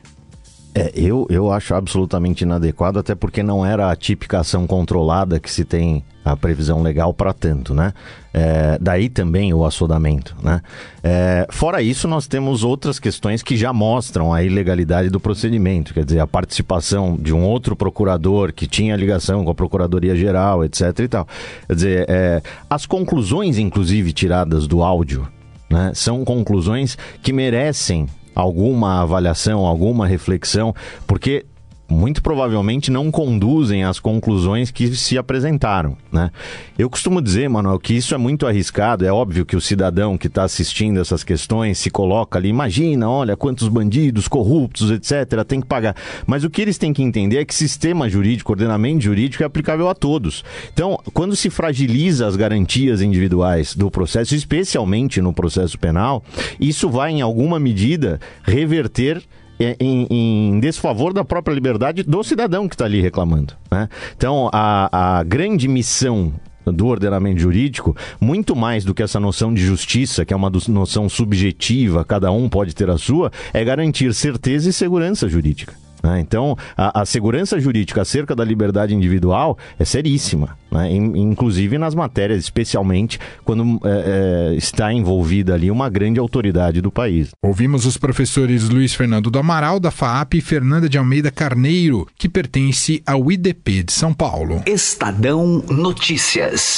é, 0.76 0.92
eu, 0.96 1.28
eu 1.30 1.52
acho 1.52 1.76
absolutamente 1.76 2.44
inadequado, 2.44 2.98
até 2.98 3.14
porque 3.14 3.44
não 3.44 3.66
era 3.66 3.92
a 3.92 3.96
típica 3.96 4.40
ação 4.40 4.66
controlada 4.66 5.40
que 5.40 5.52
se 5.52 5.64
tem 5.64 6.04
a 6.26 6.36
previsão 6.36 6.82
legal 6.82 7.14
para 7.14 7.34
tanto, 7.34 7.74
né? 7.74 7.94
É, 8.34 8.78
daí 8.82 9.10
também 9.10 9.54
o 9.54 9.66
assodamento, 9.66 10.36
né? 10.42 10.62
É, 11.04 11.46
fora 11.52 11.82
isso, 11.82 12.08
nós 12.08 12.28
temos 12.28 12.64
outras 12.64 12.98
questões 12.98 13.44
que 13.44 13.56
já 13.56 13.72
mostram 13.72 14.34
a 14.34 14.42
ilegalidade 14.42 15.10
do 15.10 15.20
procedimento, 15.20 15.94
quer 15.94 16.06
dizer, 16.06 16.20
a 16.20 16.28
participação 16.28 17.18
de 17.18 17.34
um 17.34 17.44
outro 17.44 17.76
procurador 17.76 18.52
que 18.52 18.66
tinha 18.66 18.96
ligação 18.96 19.44
com 19.44 19.52
a 19.52 19.56
Procuradoria 19.56 20.16
Geral, 20.16 20.64
etc 20.64 21.00
e 21.00 21.08
tal. 21.08 21.28
Quer 21.68 21.76
dizer, 21.76 22.06
é, 22.10 22.42
as 22.70 22.86
conclusões, 22.86 23.58
inclusive, 23.60 24.12
tiradas 24.14 24.66
do 24.66 24.82
áudio, 24.82 25.28
né, 25.70 25.92
são 25.94 26.24
conclusões 26.24 26.98
que 27.22 27.34
merecem 27.34 28.08
alguma 28.36 29.02
avaliação, 29.02 29.65
alguma 29.65 30.08
reflexão, 30.08 30.74
porque 31.06 31.46
muito 31.94 32.22
provavelmente 32.22 32.92
não 32.92 33.12
conduzem 33.12 33.84
às 33.84 34.00
conclusões 34.00 34.72
que 34.72 34.96
se 34.96 35.18
apresentaram, 35.18 35.96
né? 36.12 36.32
Eu 36.78 36.90
costumo 36.90 37.22
dizer, 37.22 37.50
Manuel, 37.50 37.80
que 37.80 37.94
isso 37.94 38.14
é 38.16 38.18
muito 38.18 38.48
arriscado. 38.48 39.06
É 39.06 39.12
óbvio 39.12 39.46
que 39.46 39.56
o 39.56 39.62
cidadão 39.62 40.18
que 40.18 40.28
está 40.28 40.44
assistindo 40.44 41.00
essas 41.00 41.24
questões 41.24 41.78
se 41.78 41.90
coloca 41.90 42.38
ali, 42.38 42.50
imagina, 42.50 43.10
olha 43.10 43.38
quantos 43.38 43.68
bandidos, 43.68 44.28
corruptos, 44.28 44.92
etc., 44.92 45.44
tem 45.48 45.62
que 45.62 45.68
pagar. 45.68 45.96
Mas 46.26 46.44
o 46.44 46.50
que 46.50 46.62
eles 46.62 46.78
têm 46.78 46.94
que 46.94 47.04
entender 47.04 47.38
é 47.38 47.46
que 47.46 47.54
sistema 47.54 48.10
jurídico, 48.10 48.52
ordenamento 48.52 49.04
jurídico 49.04 49.44
é 49.44 49.46
aplicável 49.46 49.88
a 49.88 49.96
todos. 49.96 50.44
Então, 50.74 51.00
quando 51.14 51.36
se 51.36 51.50
fragiliza 51.50 52.28
as 52.28 52.36
garantias 52.36 53.02
individuais 53.02 53.76
do 53.76 53.92
processo, 53.92 54.36
especialmente 54.36 55.22
no 55.22 55.34
processo 55.34 55.78
penal, 55.78 56.24
isso 56.60 56.90
vai, 56.90 57.12
em 57.12 57.22
alguma 57.22 57.60
medida, 57.60 58.20
reverter 58.44 59.22
em, 59.60 60.08
em, 60.10 60.60
desfavor 60.60 61.13
da 61.13 61.24
própria 61.24 61.54
liberdade 61.54 62.04
do 62.04 62.24
cidadão 62.24 62.68
que 62.68 62.76
está 62.76 62.86
ali 62.86 63.02
reclamando. 63.02 63.54
Né? 63.72 63.88
Então, 64.16 64.50
a, 64.52 65.18
a 65.20 65.24
grande 65.24 65.68
missão 65.68 66.34
do 66.66 66.88
ordenamento 66.88 67.42
jurídico, 67.42 67.96
muito 68.20 68.56
mais 68.56 68.86
do 68.86 68.94
que 68.94 69.04
essa 69.04 69.20
noção 69.20 69.54
de 69.54 69.62
justiça, 69.62 70.26
que 70.26 70.34
é 70.34 70.38
uma 70.38 70.52
noção 70.70 71.10
subjetiva, 71.10 72.06
cada 72.06 72.32
um 72.32 72.48
pode 72.48 72.74
ter 72.74 72.89
a 72.89 72.98
sua, 72.98 73.32
é 73.54 73.63
garantir 73.63 74.13
certeza 74.13 74.70
e 74.70 74.74
segurança 74.74 75.28
jurídica. 75.28 75.83
Né? 76.04 76.20
Então, 76.20 76.58
a, 76.76 77.02
a, 77.02 77.06
segurança 77.06 77.60
jurídica 77.60 78.02
acerca 78.02 78.36
da 78.36 78.44
liberdade 78.44 78.94
individual 78.94 79.58
é 79.80 79.86
seríssima, 79.86 80.58
né? 80.70 80.92
inclusive 80.92 81.78
nas 81.78 81.96
matérias, 81.96 82.39
especialmente 82.39 83.18
quando 83.46 83.80
é, 83.86 84.52
é, 84.52 84.56
está 84.56 84.92
envolvida 84.92 85.54
ali 85.54 85.72
uma 85.72 85.89
grande 85.89 86.20
autoridade 86.20 86.82
do 86.82 86.92
país. 86.92 87.30
Ouvimos 87.42 87.86
os 87.86 87.98
professores 87.98 88.68
Luiz 88.68 88.94
Fernando 88.94 89.32
do 89.32 89.39
Amaral, 89.39 89.80
da 89.80 89.92
FAAP, 89.92 90.34
e 90.36 90.42
Fernanda 90.42 90.89
de 90.89 90.98
Almeida 90.98 91.32
Carneiro, 91.32 92.08
que 92.18 92.28
pertence 92.28 93.02
ao 93.06 93.32
IDP 93.32 93.84
de 93.84 93.94
São 93.94 94.13
Paulo. 94.13 94.62
Estadão 94.66 95.63
Notícias. 95.70 96.78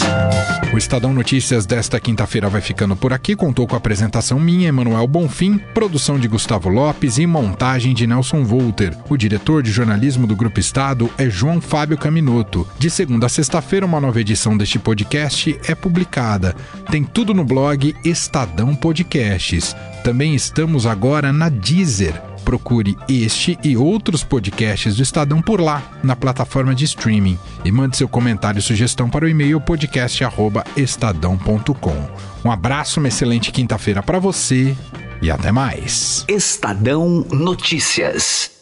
O 0.73 0.77
Estadão 0.77 1.13
Notícias 1.13 1.65
desta 1.65 1.99
quinta-feira 1.99 2.49
vai 2.49 2.61
ficando 2.61 2.95
por 2.95 3.13
aqui. 3.13 3.35
Contou 3.35 3.65
com 3.65 3.75
a 3.75 3.77
apresentação 3.77 4.39
minha, 4.39 4.69
Emanuel 4.69 5.07
Bonfim, 5.07 5.57
produção 5.73 6.19
de 6.19 6.27
Gustavo 6.27 6.69
Lopes 6.69 7.17
e 7.17 7.25
montagem 7.25 7.93
de 7.93 8.05
Nelson 8.05 8.43
Volter. 8.43 8.95
O 9.15 9.17
diretor 9.17 9.63
de 9.63 9.71
jornalismo 9.71 10.27
do 10.27 10.35
Grupo 10.35 10.59
Estado 10.59 11.09
é 11.17 11.29
João 11.29 11.61
Fábio 11.61 11.97
Caminoto. 11.97 12.67
De 12.77 12.89
segunda 12.89 13.27
a 13.27 13.29
sexta-feira, 13.29 13.85
uma 13.85 14.01
nova 14.01 14.19
edição 14.19 14.57
deste 14.57 14.77
podcast 14.77 15.57
é 15.69 15.73
publicada. 15.73 16.53
Tem 16.91 17.01
tudo 17.01 17.33
no 17.33 17.45
blog 17.45 17.95
Estadão 18.03 18.75
Podcasts. 18.75 19.73
Também 20.03 20.35
estamos 20.35 20.85
agora 20.85 21.31
na 21.31 21.47
Deezer. 21.47 22.21
Procure 22.43 22.97
este 23.07 23.57
e 23.63 23.77
outros 23.77 24.21
podcasts 24.21 24.97
do 24.97 25.03
Estadão 25.03 25.41
por 25.41 25.61
lá, 25.61 25.81
na 26.03 26.17
plataforma 26.17 26.75
de 26.75 26.83
streaming. 26.83 27.39
E 27.63 27.71
mande 27.71 27.95
seu 27.95 28.09
comentário 28.09 28.59
e 28.59 28.61
sugestão 28.61 29.09
para 29.09 29.23
o 29.23 29.29
e-mail 29.29 29.61
podcast.estadão.com. 29.61 32.09
Um 32.43 32.51
abraço, 32.51 32.99
uma 32.99 33.07
excelente 33.07 33.53
quinta-feira 33.53 34.03
para 34.03 34.19
você 34.19 34.75
e 35.21 35.31
até 35.31 35.53
mais. 35.53 36.25
Estadão 36.27 37.25
Notícias. 37.31 38.54